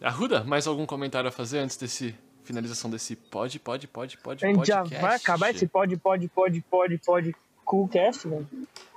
Arruda, 0.01 0.43
mais 0.43 0.67
algum 0.67 0.85
comentário 0.85 1.27
a 1.27 1.31
fazer 1.31 1.59
antes 1.59 1.77
desse 1.77 2.15
finalização 2.51 2.91
desse 2.91 3.15
pode, 3.15 3.59
pode, 3.59 3.87
pode, 3.87 4.17
pode, 4.17 4.45
A 4.45 4.49
gente 4.49 4.67
já 4.67 4.83
vai 4.83 5.15
acabar 5.15 5.51
esse 5.51 5.65
pode, 5.65 5.95
pode, 5.95 6.27
pode, 6.27 6.61
pode, 6.61 6.97
pode, 6.97 7.35
coolcast, 7.63 8.27
velho. 8.27 8.47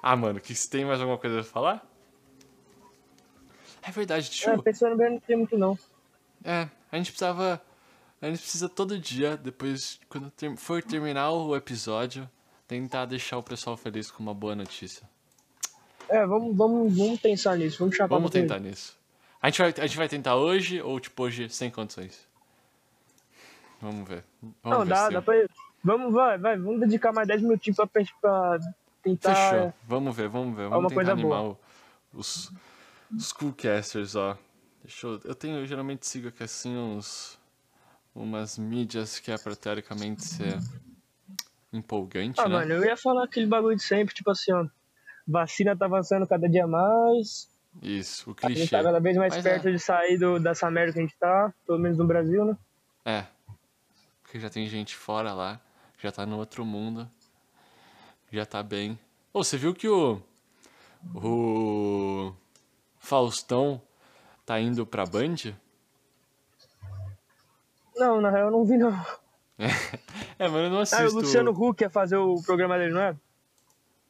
Ah, 0.02 0.16
mano, 0.16 0.40
que 0.40 0.54
tem 0.68 0.84
mais 0.84 1.00
alguma 1.00 1.18
coisa 1.18 1.40
a 1.40 1.44
falar? 1.44 1.86
É 3.80 3.90
verdade, 3.92 4.28
tio. 4.30 4.50
É, 4.50 4.58
pensando 4.60 4.96
bem, 4.96 5.12
não 5.12 5.20
tem 5.20 5.36
muito 5.36 5.56
não. 5.56 5.78
É, 6.42 6.68
a 6.90 6.96
gente 6.96 7.12
precisava. 7.12 7.62
A 8.20 8.26
gente 8.26 8.40
precisa 8.40 8.68
todo 8.68 8.98
dia, 8.98 9.36
depois, 9.36 10.00
quando 10.08 10.32
for 10.56 10.82
terminar 10.82 11.30
o 11.30 11.54
episódio, 11.54 12.28
tentar 12.66 13.04
deixar 13.04 13.36
o 13.36 13.42
pessoal 13.42 13.76
feliz 13.76 14.10
com 14.10 14.22
uma 14.22 14.34
boa 14.34 14.56
notícia. 14.56 15.06
É, 16.08 16.26
vamos, 16.26 16.56
vamos, 16.56 16.96
vamos 16.96 17.20
pensar 17.20 17.56
nisso, 17.56 17.78
vamos 17.78 17.94
chapar 17.94 18.16
Vamos 18.16 18.30
pra 18.30 18.40
tentar 18.40 18.58
nisso. 18.58 18.96
A 19.40 19.48
gente, 19.48 19.58
vai, 19.58 19.74
a 19.76 19.86
gente 19.86 19.96
vai 19.96 20.08
tentar 20.08 20.36
hoje 20.36 20.80
ou 20.80 20.98
tipo 20.98 21.22
hoje 21.22 21.48
sem 21.50 21.70
condições? 21.70 22.33
Vamos 23.84 24.08
ver. 24.08 24.24
Vamos 24.62 24.78
Não, 24.78 24.84
ver 24.84 24.88
dá, 24.88 25.08
dá 25.10 25.22
pra. 25.22 25.34
Vamos, 25.82 26.12
vai, 26.14 26.38
vai, 26.38 26.56
vamos 26.58 26.80
dedicar 26.80 27.12
mais 27.12 27.28
10 27.28 27.42
minutinhos 27.42 27.76
pra, 27.76 27.86
pra 27.86 28.58
tentar. 29.02 29.34
Fechou. 29.34 29.74
Vamos 29.86 30.16
ver, 30.16 30.28
vamos 30.28 30.56
ver. 30.56 30.68
Vamos 30.68 30.84
tentar 30.88 30.94
coisa 30.94 31.12
animar 31.12 31.40
boa. 31.42 31.58
o- 32.14 32.18
os, 32.18 32.50
os 33.14 33.32
coolcasters, 33.32 34.14
ó. 34.16 34.38
Deixa 34.82 35.06
eu. 35.06 35.20
Eu 35.24 35.34
tenho, 35.34 35.58
eu 35.58 35.66
geralmente 35.66 36.06
sigo 36.06 36.28
aqui 36.28 36.42
assim 36.42 36.74
uns. 36.76 37.38
Umas 38.14 38.56
mídias 38.56 39.18
que 39.18 39.30
é 39.32 39.36
pra 39.36 39.54
teoricamente 39.56 40.24
ser 40.24 40.56
empolgante, 41.72 42.40
Ah, 42.40 42.48
né? 42.48 42.54
mano, 42.58 42.72
eu 42.74 42.84
ia 42.84 42.96
falar 42.96 43.24
aquele 43.24 43.46
bagulho 43.46 43.76
de 43.76 43.82
sempre, 43.82 44.14
tipo 44.14 44.30
assim, 44.30 44.52
ó. 44.52 44.64
Vacina 45.26 45.76
tá 45.76 45.86
avançando 45.86 46.26
cada 46.26 46.48
dia 46.48 46.66
mais. 46.66 47.48
Isso, 47.82 48.30
o 48.30 48.36
A 48.42 48.48
gente 48.48 48.58
clichê. 48.58 48.76
tá 48.76 48.82
cada 48.84 49.00
vez 49.00 49.16
mais 49.16 49.34
Mas 49.34 49.42
perto 49.42 49.68
é. 49.68 49.72
de 49.72 49.78
sair 49.80 50.16
do, 50.16 50.38
dessa 50.38 50.70
merda 50.70 50.92
que 50.92 50.98
a 51.00 51.02
gente 51.02 51.16
tá, 51.18 51.52
pelo 51.66 51.78
menos 51.78 51.98
no 51.98 52.06
Brasil, 52.06 52.44
né? 52.44 52.56
É. 53.04 53.24
Porque 54.34 54.42
já 54.42 54.50
tem 54.50 54.66
gente 54.66 54.96
fora 54.96 55.32
lá, 55.32 55.60
já 56.02 56.10
tá 56.10 56.26
no 56.26 56.38
outro 56.38 56.64
mundo, 56.64 57.08
já 58.32 58.44
tá 58.44 58.64
bem. 58.64 58.98
Ô, 59.32 59.44
você 59.44 59.56
viu 59.56 59.72
que 59.72 59.88
o. 59.88 60.20
O. 61.14 62.34
Faustão 62.98 63.80
tá 64.44 64.58
indo 64.58 64.84
pra 64.84 65.06
Band? 65.06 65.54
Não, 67.94 68.20
na 68.20 68.28
real 68.28 68.46
eu 68.46 68.50
não 68.50 68.64
vi 68.64 68.76
não. 68.76 68.90
É, 70.36 70.48
mano, 70.50 70.64
eu 70.64 70.70
não 70.70 70.80
assisto. 70.80 71.00
Ah, 71.00 71.08
o 71.08 71.12
Luciano 71.12 71.52
Huck 71.52 71.84
ia 71.84 71.88
fazer 71.90 72.16
o 72.16 72.42
programa 72.42 72.76
dele, 72.76 72.92
não 72.92 73.02
é? 73.02 73.16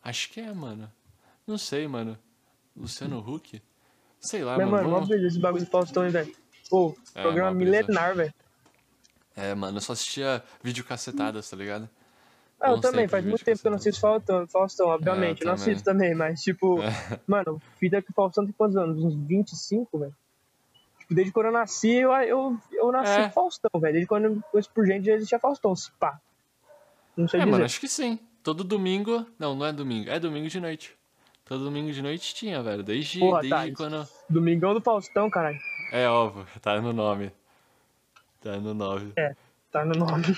Acho 0.03 0.31
que 0.31 0.41
é, 0.41 0.55
mano. 0.55 0.91
Não 1.47 1.59
sei, 1.59 1.87
mano. 1.87 2.19
Luciano 2.75 3.19
Huck? 3.19 3.63
Sei 4.21 4.43
lá, 4.43 4.57
Mas, 4.57 4.71
mano. 4.71 4.85
mano, 4.85 4.91
vamos- 4.91 5.09
brisa 5.11 5.27
esse 5.27 5.39
bagulho 5.39 5.67
do 5.67 5.71
Faustão 5.71 6.03
aí, 6.03 6.09
velho. 6.11 6.35
Pô, 6.71 6.97
É, 7.15 7.21
programa 7.21 7.51
milenar, 7.53 8.15
velho. 8.17 8.33
É, 9.37 9.55
mano, 9.55 9.79
eu 9.79 9.81
só 9.81 9.93
assistia 9.93 10.43
vídeo 10.63 10.85
cacetadas, 10.85 11.49
tá 11.51 11.57
ligado? 11.57 11.89
Ah, 12.61 12.71
eu 12.71 12.81
também, 12.81 13.07
faz 13.09 13.25
muito 13.25 13.45
tempo 13.45 13.61
que 13.61 13.67
eu 13.67 13.71
não 13.71 13.77
assisto 13.77 14.01
Faustão, 14.01 14.47
Faustão 14.47 14.87
obviamente. 14.89 15.41
É, 15.41 15.43
eu 15.43 15.45
eu 15.45 15.47
não 15.49 15.55
assisto 15.55 15.85
também, 15.85 16.15
mas, 16.15 16.41
tipo, 16.41 16.81
É. 16.83 17.21
mano, 17.27 17.61
fita 17.79 18.01
que 18.01 18.11
o 18.11 18.15
Faustão 18.15 18.45
tem 18.45 18.55
quantos 18.57 18.77
anos? 18.77 19.03
Uns 19.03 19.15
25, 19.27 19.99
velho? 19.99 20.15
Tipo, 21.01 21.15
desde 21.15 21.33
quando 21.33 21.47
eu 21.47 21.53
nasci, 21.53 21.91
eu, 21.93 22.13
eu, 22.13 22.59
eu 22.73 22.93
nasci 22.93 23.21
É. 23.21 23.29
Faustão, 23.31 23.71
velho. 23.81 23.93
Desde 23.93 24.07
quando 24.09 24.25
eu 24.27 24.43
conheço 24.51 24.71
por 24.71 24.87
gente, 24.87 25.05
já 25.05 25.13
existia 25.15 25.39
Faustão, 25.39 25.75
se 25.77 25.91
pá. 25.93 26.19
Não 27.17 27.29
sei 27.29 27.41
É, 27.41 27.43
dizer. 27.43 27.53
mano, 27.53 27.65
acho 27.65 27.81
que 27.81 27.89
sim. 27.89 28.19
Todo 28.43 28.65
domingo. 28.65 29.27
Não, 29.39 29.55
não 29.55 29.67
é 29.67 29.73
domingo. 29.73 30.09
É 30.09 30.19
domingo 30.19 30.49
de 30.49 30.61
noite. 30.61 30.97
Todo 31.45 31.65
domingo 31.65 31.93
de 31.93 32.01
noite 32.01 32.35
tinha, 32.35 32.63
velho. 32.63 32.83
Desde, 32.83 33.19
Porra, 33.19 33.41
desde 33.41 33.51
Thales. 33.57 33.77
quando. 33.77 34.09
Domingão 34.31 34.73
do 34.73 34.81
Faustão, 34.81 35.29
caralho. 35.29 35.59
É 35.93 36.09
óbvio, 36.09 36.47
tá 36.63 36.81
no 36.81 36.93
nome. 36.93 37.31
Tá 38.45 38.59
no 38.59 38.75
nome. 38.75 39.13
É, 39.17 39.35
tá 39.73 39.85
no 39.87 39.95
nome. 39.95 40.37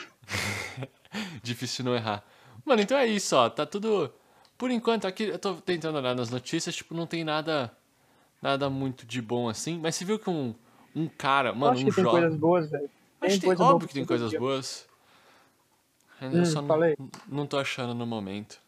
Difícil 1.42 1.84
não 1.84 1.94
errar. 1.96 2.22
Mano, 2.64 2.80
então 2.80 2.96
é 2.96 3.04
isso, 3.06 3.34
ó. 3.34 3.50
Tá 3.50 3.66
tudo. 3.66 4.12
Por 4.56 4.70
enquanto, 4.70 5.08
aqui 5.08 5.24
eu 5.24 5.38
tô 5.40 5.56
tentando 5.56 5.98
olhar 5.98 6.14
nas 6.14 6.30
notícias, 6.30 6.76
tipo, 6.76 6.94
não 6.94 7.04
tem 7.06 7.24
nada. 7.24 7.76
Nada 8.40 8.70
muito 8.70 9.04
de 9.04 9.20
bom 9.20 9.48
assim. 9.48 9.78
Mas 9.82 9.96
você 9.96 10.04
viu 10.04 10.18
que 10.20 10.30
um, 10.30 10.54
um 10.94 11.08
cara, 11.08 11.48
Eu 11.48 11.56
mano, 11.56 11.72
acho 11.72 11.82
um 11.82 11.88
que 11.88 11.94
tem 11.96 12.04
jovem. 12.04 12.20
coisas 12.20 12.38
boas, 12.38 12.70
velho. 12.70 12.90
Acho 13.20 13.40
que 13.40 13.40
tem, 13.40 13.60
óbvio 13.66 13.88
que 13.88 13.94
tem 13.94 14.04
coisas 14.04 14.30
dia. 14.30 14.38
boas. 14.38 14.86
Ainda 16.20 16.38
Hum, 16.42 16.44
só 16.44 16.60
não, 16.60 16.68
falei. 16.68 16.96
não 17.26 17.46
tô 17.46 17.58
achando 17.58 17.92
no 17.92 18.06
momento. 18.06 18.60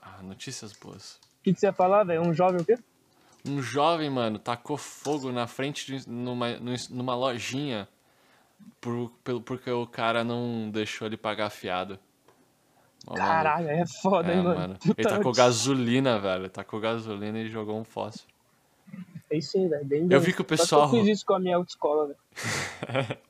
Ah, 0.00 0.22
notícias 0.22 0.72
boas. 0.72 1.16
O 1.40 1.42
que, 1.42 1.52
que 1.54 1.58
você 1.58 1.66
ia 1.66 1.72
falar, 1.72 2.04
velho? 2.04 2.22
Um 2.22 2.32
jovem 2.32 2.60
o 2.60 2.64
quê? 2.64 2.78
Um 3.46 3.60
jovem, 3.60 4.08
mano, 4.08 4.38
tacou 4.38 4.76
fogo 4.76 5.30
na 5.30 5.46
frente 5.46 5.86
de 5.98 6.08
numa, 6.08 6.46
numa 6.90 7.14
lojinha 7.14 7.86
por, 8.80 9.10
pelo, 9.22 9.40
porque 9.40 9.70
o 9.70 9.86
cara 9.86 10.24
não 10.24 10.70
deixou 10.70 11.06
ele 11.06 11.16
pagar 11.16 11.50
fiado. 11.50 11.98
Mano, 13.06 13.18
Caralho, 13.20 13.68
é 13.68 13.84
foda, 13.86 14.32
é, 14.32 14.36
hein, 14.36 14.42
mano. 14.42 14.60
mano. 14.60 14.78
Ele 14.82 14.94
tacou 14.94 15.24
notícia. 15.24 15.44
gasolina, 15.44 16.18
velho. 16.18 16.48
Tacou 16.48 16.80
gasolina 16.80 17.38
e 17.38 17.50
jogou 17.50 17.78
um 17.78 17.84
fósforo. 17.84 18.32
É 19.30 19.36
isso 19.36 19.58
aí, 19.58 19.68
velho. 19.68 19.84
Bem 19.84 20.06
Eu 20.10 20.20
vi 20.20 20.32
que 20.32 20.40
o 20.40 20.44
pessoal- 20.44 20.84
eu 20.84 20.90
fiz 20.90 21.06
isso 21.18 21.26
com 21.26 21.34
a 21.34 21.38
minha 21.38 21.56
autoescola, 21.56 22.06
velho. 22.06 22.18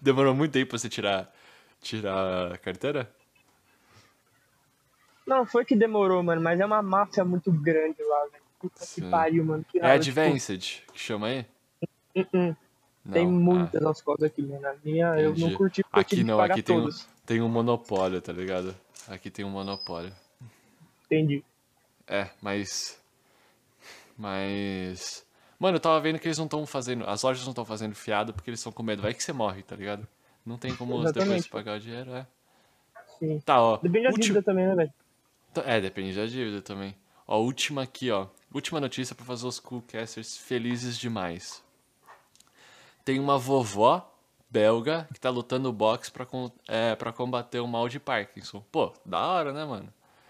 Demorou 0.00 0.34
muito 0.34 0.52
tempo 0.52 0.70
pra 0.70 0.78
você 0.78 0.88
tirar, 0.88 1.30
tirar 1.80 2.52
a 2.52 2.58
carteira? 2.58 3.14
Não, 5.26 5.44
foi 5.44 5.64
que 5.64 5.76
demorou, 5.76 6.22
mano, 6.22 6.40
mas 6.40 6.58
é 6.58 6.64
uma 6.64 6.82
máfia 6.82 7.24
muito 7.24 7.52
grande 7.52 8.02
lá, 8.02 8.24
velho. 8.32 8.42
Puta 8.62 8.78
que 8.78 8.86
Sim. 8.86 9.10
pariu, 9.10 9.44
mano. 9.44 9.64
Que 9.68 9.78
É 9.78 9.82
raiva, 9.82 9.96
Advanced 9.96 10.84
que 10.92 10.98
chama 11.00 11.26
aí? 11.26 11.46
tipo, 12.14 12.36
uh-uh. 12.36 12.56
Não, 13.04 13.12
Tem 13.12 13.26
ah, 13.26 13.30
muitas 13.30 13.82
autoescolas 13.82 14.22
aqui, 14.22 14.40
mano. 14.42 14.64
A 14.64 14.76
minha 14.84 15.06
eu 15.18 15.36
não 15.36 15.52
curti 15.54 15.84
Aqui 15.90 16.16
que 16.16 16.24
não, 16.24 16.40
aqui 16.40 16.62
tem 16.62 16.78
um, 16.78 16.88
tem 17.26 17.42
um 17.42 17.48
monopólio, 17.48 18.22
tá 18.22 18.32
ligado? 18.32 18.72
Aqui 19.08 19.28
tem 19.28 19.44
um 19.44 19.50
monopólio. 19.50 20.12
Entendi. 21.06 21.42
É, 22.06 22.30
mas. 22.40 23.02
Mas. 24.16 25.26
Mano, 25.58 25.78
eu 25.78 25.80
tava 25.80 26.00
vendo 26.00 26.20
que 26.20 26.28
eles 26.28 26.38
não 26.38 26.44
estão 26.44 26.64
fazendo. 26.64 27.04
As 27.08 27.22
lojas 27.24 27.42
não 27.44 27.50
estão 27.50 27.64
fazendo 27.64 27.96
fiado 27.96 28.32
porque 28.32 28.50
eles 28.50 28.60
estão 28.60 28.70
com 28.70 28.84
medo. 28.84 29.02
Vai 29.02 29.12
que 29.12 29.22
você 29.22 29.32
morre, 29.32 29.64
tá 29.64 29.74
ligado? 29.74 30.06
Não 30.46 30.56
tem 30.56 30.74
como 30.76 31.02
depois 31.12 31.48
pagar 31.48 31.78
o 31.78 31.80
dinheiro, 31.80 32.14
é. 32.14 32.24
Sim. 33.18 33.40
Tá, 33.40 33.60
ó. 33.60 33.78
Depende 33.78 34.04
da 34.04 34.10
dívida 34.12 34.42
também, 34.42 34.66
né, 34.66 34.74
velho? 34.76 34.92
É, 35.66 35.80
depende 35.80 36.16
da 36.16 36.26
dívida 36.26 36.62
também. 36.62 36.94
Ó, 37.26 37.40
última 37.40 37.82
aqui, 37.82 38.10
ó. 38.10 38.28
Última 38.54 38.80
notícia 38.80 39.14
pra 39.14 39.24
fazer 39.24 39.46
os 39.46 39.58
Coolcasters 39.58 40.36
felizes 40.36 40.98
demais. 40.98 41.62
Tem 43.04 43.18
uma 43.18 43.38
vovó 43.38 44.08
belga 44.50 45.08
que 45.12 45.18
tá 45.18 45.30
lutando 45.30 45.72
boxe 45.72 46.10
pra, 46.10 46.26
é, 46.68 46.94
pra 46.94 47.12
combater 47.12 47.60
o 47.60 47.66
mal 47.66 47.88
de 47.88 47.98
Parkinson. 47.98 48.62
Pô, 48.70 48.92
da 49.04 49.18
hora, 49.26 49.52
né, 49.52 49.64
mano? 49.64 49.88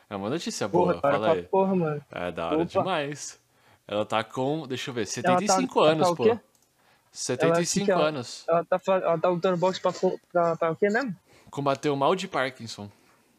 É 0.09 0.15
uma 0.15 0.31
notícia 0.31 0.69
boa, 0.69 0.89
Porra, 0.89 1.01
para 1.01 1.13
fala 1.13 1.33
aí. 1.33 1.43
porra, 1.43 1.75
mano. 1.75 2.05
É 2.11 2.31
da 2.31 2.47
hora 2.47 2.57
Opa. 2.57 2.65
demais. 2.67 3.41
Ela 3.89 4.07
tá 4.07 4.23
com, 4.23 4.67
deixa 4.69 4.91
eu 4.91 4.95
ver, 4.95 5.01
Ela 5.01 5.07
tá- 5.07 5.13
75 5.13 5.79
ela 5.81 5.87
tá 5.89 5.93
anos, 5.93 6.09
o 6.09 6.17
pô. 6.17 6.23
quê? 6.25 6.39
75 7.11 7.91
Ela- 7.91 8.05
anos. 8.09 8.45
Ela 8.49 8.65
tá, 8.65 8.79
fa- 8.79 8.97
ela 8.99 9.19
tá 9.19 9.29
lutando 9.29 9.57
boxe 9.57 9.81
pra, 9.81 9.93
pra, 10.33 10.57
pra 10.57 10.71
o 10.71 10.77
quê 10.77 10.89
mesmo? 10.89 11.15
Combateu 11.51 11.93
o 11.93 11.97
mal 11.97 12.15
de 12.15 12.29
Parkinson. 12.29 12.89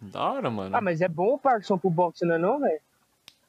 Da 0.02 0.22
hora, 0.32 0.50
mano. 0.52 0.76
Ah, 0.76 0.82
mas 0.82 1.00
é 1.00 1.08
bom 1.08 1.36
o 1.36 1.39
Parkinson 1.39 1.78
pro 1.78 1.89
boxe, 1.89 2.26
não 2.26 2.36
é 2.36 2.38
não, 2.38 2.60
velho? 2.60 2.82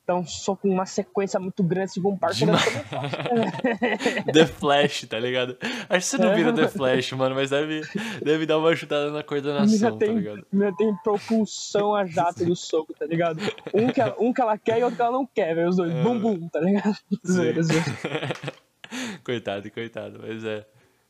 Então, 0.04 0.24
só 0.26 0.54
com 0.54 0.68
uma 0.68 0.84
sequência 0.84 1.40
muito 1.40 1.62
grande, 1.62 1.92
o 1.98 2.18
Parkinson, 2.18 2.44
Demais. 2.44 2.64
The 4.34 4.46
Flash, 4.46 5.06
tá 5.08 5.18
ligado? 5.18 5.56
Acho 5.88 5.88
que 5.88 6.00
você 6.02 6.18
não 6.18 6.30
É. 6.30 6.34
vira 6.34 6.52
The 6.52 6.68
Flash, 6.68 7.12
mano, 7.12 7.34
mas 7.34 7.48
deve, 7.48 7.80
deve 8.22 8.44
dar 8.44 8.58
uma 8.58 8.68
ajudada 8.68 9.10
na 9.10 9.22
coordenação, 9.22 9.66
mina 9.66 9.90
tá 9.92 9.96
tem, 9.96 10.18
ligado? 10.18 10.46
a 10.52 10.56
mina 10.56 10.76
tem 10.76 10.94
propulsão 11.02 11.94
a 11.94 12.04
jato 12.04 12.44
do 12.44 12.54
soco, 12.54 12.92
tá 12.92 13.06
ligado? 13.06 13.40
Um 13.72 13.90
que, 13.90 13.98
ela, 14.00 14.14
um 14.18 14.30
que 14.30 14.42
ela 14.42 14.58
quer 14.58 14.78
e 14.78 14.82
outro 14.82 14.96
que 14.96 15.02
ela 15.02 15.12
não 15.12 15.26
quer, 15.26 15.54
velho. 15.54 15.70
Os 15.70 15.76
dois, 15.76 15.90
bum 15.94 16.18
bum, 16.18 16.48
tá 16.50 16.60
ligado? 16.60 16.94
Coitado, 19.24 19.70
coitado, 19.70 20.20
mas 20.22 20.44
é. 20.44 20.66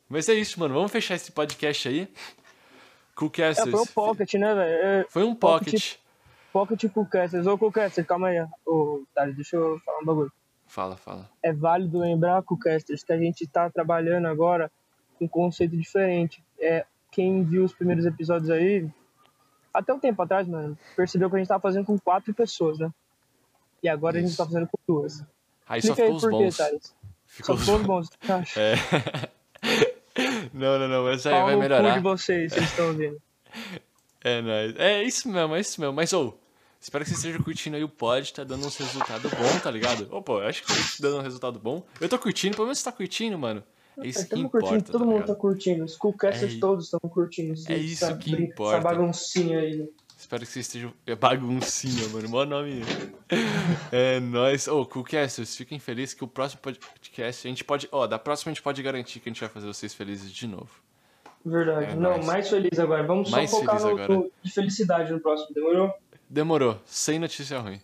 Mas 0.09 0.29
é 0.29 0.35
isso, 0.35 0.61
mano. 0.61 0.75
Vamos 0.75 0.93
fechar 0.93 1.15
esse 1.17 1.33
podcast 1.33 1.89
aí. 1.89 2.03
É, 2.03 2.09
Coolcasters. 3.15 3.71
foi 3.71 3.81
um 3.81 3.87
pocket, 3.87 4.35
né, 4.35 4.55
velho? 4.55 4.87
É, 4.87 5.07
Foi 5.09 5.25
um 5.25 5.35
pocket. 5.35 5.73
pocket. 5.73 5.95
Pocket 6.55 6.89
Coolcasters. 6.89 7.49
Ô, 7.49 7.59
Coolcasters, 7.59 8.07
calma 8.07 8.29
aí. 8.29 8.47
Ô, 8.65 9.03
tá, 9.13 9.27
deixa 9.27 9.57
eu 9.57 9.77
falar 9.81 9.99
um 9.99 10.05
bagulho. 10.05 10.33
Fala, 10.69 10.97
fala. 10.97 11.29
É 11.43 11.53
válido 11.53 11.99
lembrar, 11.99 12.41
Coolcasters, 12.45 13.03
que 13.03 13.13
a 13.13 13.19
gente 13.19 13.45
tá 13.49 13.69
trabalhando 13.69 14.29
agora 14.29 14.71
com 15.19 15.25
um 15.25 15.29
conceito 15.29 15.77
diferente. 15.77 16.45
É, 16.61 16.87
quem 17.11 17.43
viu 17.43 17.65
os 17.65 17.75
primeiros 17.75 18.07
episódios 18.07 18.51
aí, 18.51 18.89
até 19.73 19.93
um 19.93 19.99
tempo 19.99 20.23
atrás, 20.23 20.47
mano, 20.47 20.79
percebeu 20.95 21.29
que 21.29 21.35
a 21.35 21.39
gente 21.41 21.49
tava 21.49 21.61
fazendo 21.61 21.87
com 21.87 21.99
quatro 21.99 22.33
pessoas, 22.33 22.79
né? 22.79 22.89
E 23.83 23.89
agora 23.89 24.19
a 24.19 24.21
gente 24.21 24.29
Isso. 24.29 24.39
tá 24.39 24.47
fazendo 24.47 24.69
com 24.69 24.79
duas. 24.87 25.25
Aí 25.69 25.83
só 25.83 25.89
Explica 25.89 26.03
aí 26.03 26.07
ficou 26.07 26.17
os 26.17 26.23
por 26.23 26.31
quê, 26.31 26.45
bons. 26.45 26.57
Thales. 26.57 26.97
Ficou 27.27 27.59
Só 27.59 27.75
os 27.75 27.81
os 27.81 27.87
bons, 27.87 28.09
tá? 28.11 28.45
É. 28.57 28.75
Não, 30.55 30.79
não, 30.79 30.87
não, 30.87 31.03
mas 31.03 31.27
aí 31.27 31.33
vai 31.33 31.57
melhorar. 31.57 31.95
de 31.95 32.01
vocês, 32.01 32.53
vocês 32.53 32.67
estão 32.67 32.87
ouvindo. 32.87 33.21
É 34.27 34.41
nóis. 34.41 34.75
É 34.79 35.03
isso 35.03 35.29
mesmo, 35.29 35.55
é 35.55 35.61
isso 35.61 35.79
mesmo. 35.79 35.93
Mas, 35.93 36.11
ô, 36.15 36.35
espero 36.85 37.05
que 37.05 37.11
você 37.11 37.17
esteja 37.17 37.43
curtindo 37.43 37.77
aí 37.77 37.83
o 37.85 37.89
pod, 37.89 38.33
tá 38.33 38.45
dando 38.45 38.67
uns 38.67 38.77
resultados 38.77 39.31
bons, 39.31 39.63
tá 39.63 39.71
ligado? 39.71 40.07
Pô, 40.23 40.41
eu 40.43 40.47
acho 40.49 40.63
que 40.63 40.69
tá 40.69 40.75
dando 41.01 41.19
um 41.19 41.23
resultado 41.23 41.59
bom. 41.59 41.83
Eu 42.01 42.09
tô 42.09 42.19
curtindo, 42.19 42.55
pelo 42.55 42.67
menos 42.67 42.79
você 42.79 42.85
tá 42.85 42.93
curtindo, 42.93 43.39
mano. 43.39 43.63
É 43.99 44.07
isso 44.09 44.29
que 44.29 44.39
importa, 44.39 44.67
curtindo, 44.69 44.93
todo 44.93 45.01
tá 45.05 45.07
mundo 45.11 45.25
tá 45.27 45.35
curtindo. 45.35 45.85
Os 45.85 45.97
Coolcasters 45.97 46.55
É- 46.57 46.59
todos 46.61 46.85
estão 46.87 47.01
curtindo. 47.01 47.55
é 47.69 47.77
isso 47.77 48.05
essa 48.05 48.17
que 48.17 48.33
importa. 48.35 48.77
Essa 48.79 48.85
baguncinha 48.89 49.59
aí. 49.61 49.77
né? 49.79 49.87
Espero 50.19 50.43
que 50.45 50.49
você 50.53 50.61
esteja... 50.61 50.93
É 51.07 51.15
baguncinha, 51.15 52.09
mano. 52.09 52.29
Mó 52.29 52.45
nome. 52.45 52.83
É 53.93 54.19
nóis. 54.21 54.67
Ô, 54.69 54.85
Coolcasters, 54.85 55.55
fiquem 55.57 55.79
felizes 55.79 56.15
que 56.15 56.25
o 56.25 56.29
próximo 56.29 56.61
podcast 56.63 57.47
a 57.47 57.51
gente 57.51 57.63
pode... 57.65 57.89
Ó, 57.93 58.07
da 58.07 58.19
próxima 58.19 58.51
a 58.51 58.55
gente 58.55 58.63
pode 58.63 58.83
garantir 58.83 59.21
que 59.21 59.29
a 59.29 59.33
gente 59.33 59.41
vai 59.41 59.49
fazer 59.49 59.67
vocês 59.67 59.95
felizes 59.95 60.33
de 60.33 60.47
novo. 60.47 60.71
Verdade. 61.45 61.93
É 61.93 61.95
Não, 61.95 62.13
nóis. 62.13 62.27
mais 62.27 62.49
feliz 62.49 62.79
agora. 62.79 63.03
Vamos 63.05 63.31
Mais 63.31 63.51
só 63.51 63.59
focar 63.61 63.79
feliz 63.79 63.85
no, 63.97 64.03
agora. 64.03 64.15
no- 64.21 64.31
de 64.43 64.51
felicidade 64.51 65.13
no 65.13 65.21
próximo, 65.21 65.55
demorou? 65.55 65.93
Demorou. 66.35 66.81
Sem 66.85 67.21
notícia 67.21 67.61
ruim. 67.61 67.81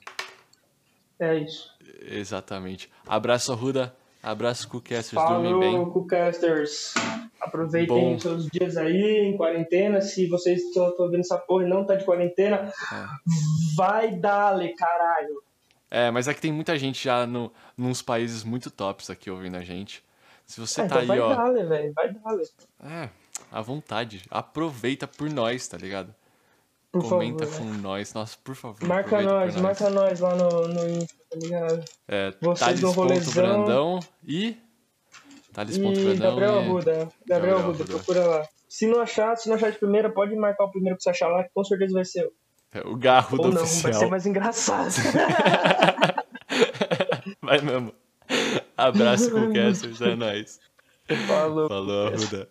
É 1.20 1.36
isso. 1.38 1.70
Exatamente. 2.02 2.90
Abraço, 3.06 3.52
Arruda. 3.52 3.94
Abraço, 4.20 4.68
Coolcasters. 4.68 5.22
Dormem 5.24 5.56
bem. 5.60 5.72
Falou, 5.72 5.92
Coolcasters. 5.92 6.94
Aproveitem 7.40 8.14
Bom. 8.14 8.18
seus 8.18 8.48
dias 8.48 8.76
aí 8.76 9.20
em 9.24 9.36
quarentena. 9.36 10.00
Se 10.00 10.26
vocês 10.26 10.60
estão 10.62 10.92
ouvindo 10.98 11.20
essa 11.20 11.38
porra 11.38 11.64
e 11.64 11.68
não 11.68 11.86
tá 11.86 11.94
de 11.94 12.04
quarentena, 12.04 12.56
É. 12.92 13.06
vai 13.76 14.10
dale, 14.16 14.74
caralho. 14.74 15.40
É, 15.88 16.10
mas 16.10 16.26
aqui 16.26 16.40
tem 16.40 16.52
muita 16.52 16.76
gente 16.76 17.04
já 17.04 17.24
no, 17.28 17.52
nos 17.78 18.02
países 18.02 18.42
muito 18.42 18.68
tops 18.68 19.10
aqui 19.10 19.30
ouvindo 19.30 19.56
a 19.58 19.62
gente. 19.62 20.02
Se 20.44 20.60
você 20.60 20.80
Ah, 20.82 20.88
tá 20.88 21.02
então 21.04 21.14
aí, 21.14 21.20
vai 21.20 21.20
ó. 21.20 21.34
dale, 21.36 21.64
velho. 21.64 21.92
Vai 21.94 22.12
dale. 22.12 22.42
É, 22.84 23.08
à 23.52 23.60
vontade. 23.62 24.22
Aproveita 24.28 25.06
por 25.06 25.30
nós, 25.30 25.68
tá 25.68 25.76
ligado? 25.78 26.12
Por 26.92 27.08
Comenta 27.08 27.46
favor. 27.46 27.58
com 27.58 27.72
nós. 27.78 28.12
Nossa, 28.14 28.36
por 28.42 28.54
favor. 28.56 28.82
Marca 28.88 29.16
por 29.16 29.24
nós, 29.24 29.56
marca 29.56 29.90
nós 29.90 30.18
lá 30.20 30.34
no, 30.34 30.66
no 30.68 30.88
Insta, 30.88 31.14
tá 31.30 31.38
ligado? 31.40 31.84
É, 32.08 32.34
Vocês 32.40 32.80
no 32.80 32.90
rolezão. 32.90 33.32
Thales.brandão 33.32 34.00
e. 34.26 34.48
E 34.48 34.56
Thales.brandão 35.52 36.16
Gabriel 36.16 36.54
e. 36.54 36.58
Arruda. 36.58 36.92
Gabriel 36.92 37.10
Gabriel 37.28 37.58
Arruda, 37.58 37.84
procura 37.84 38.26
lá. 38.26 38.48
Se 38.68 38.86
não 38.88 39.00
achar, 39.00 39.36
se 39.36 39.48
não 39.48 39.56
achar 39.56 39.70
de 39.70 39.78
primeira, 39.78 40.10
pode 40.10 40.34
marcar 40.34 40.64
o 40.64 40.70
primeiro 40.70 40.96
que 40.96 41.02
você 41.04 41.10
achar 41.10 41.28
lá, 41.28 41.44
que 41.44 41.50
com 41.54 41.62
certeza 41.64 41.92
vai 41.94 42.04
ser. 42.04 42.28
É, 42.72 42.80
o 42.86 42.96
Garro 42.96 43.36
Ou 43.38 43.44
do 43.44 43.52
não, 43.52 43.58
vai 43.60 43.66
ser 43.66 43.88
oficial. 43.88 44.10
mais 44.10 44.26
engraçado. 44.26 44.92
Vai 47.42 47.60
mesmo. 47.60 47.92
Abraço, 48.76 49.30
Coolcasters. 49.30 50.00
É 50.00 50.14
nóis. 50.16 50.60
Falou. 51.26 51.68
Falou, 51.68 52.06
Arruda. 52.08 52.48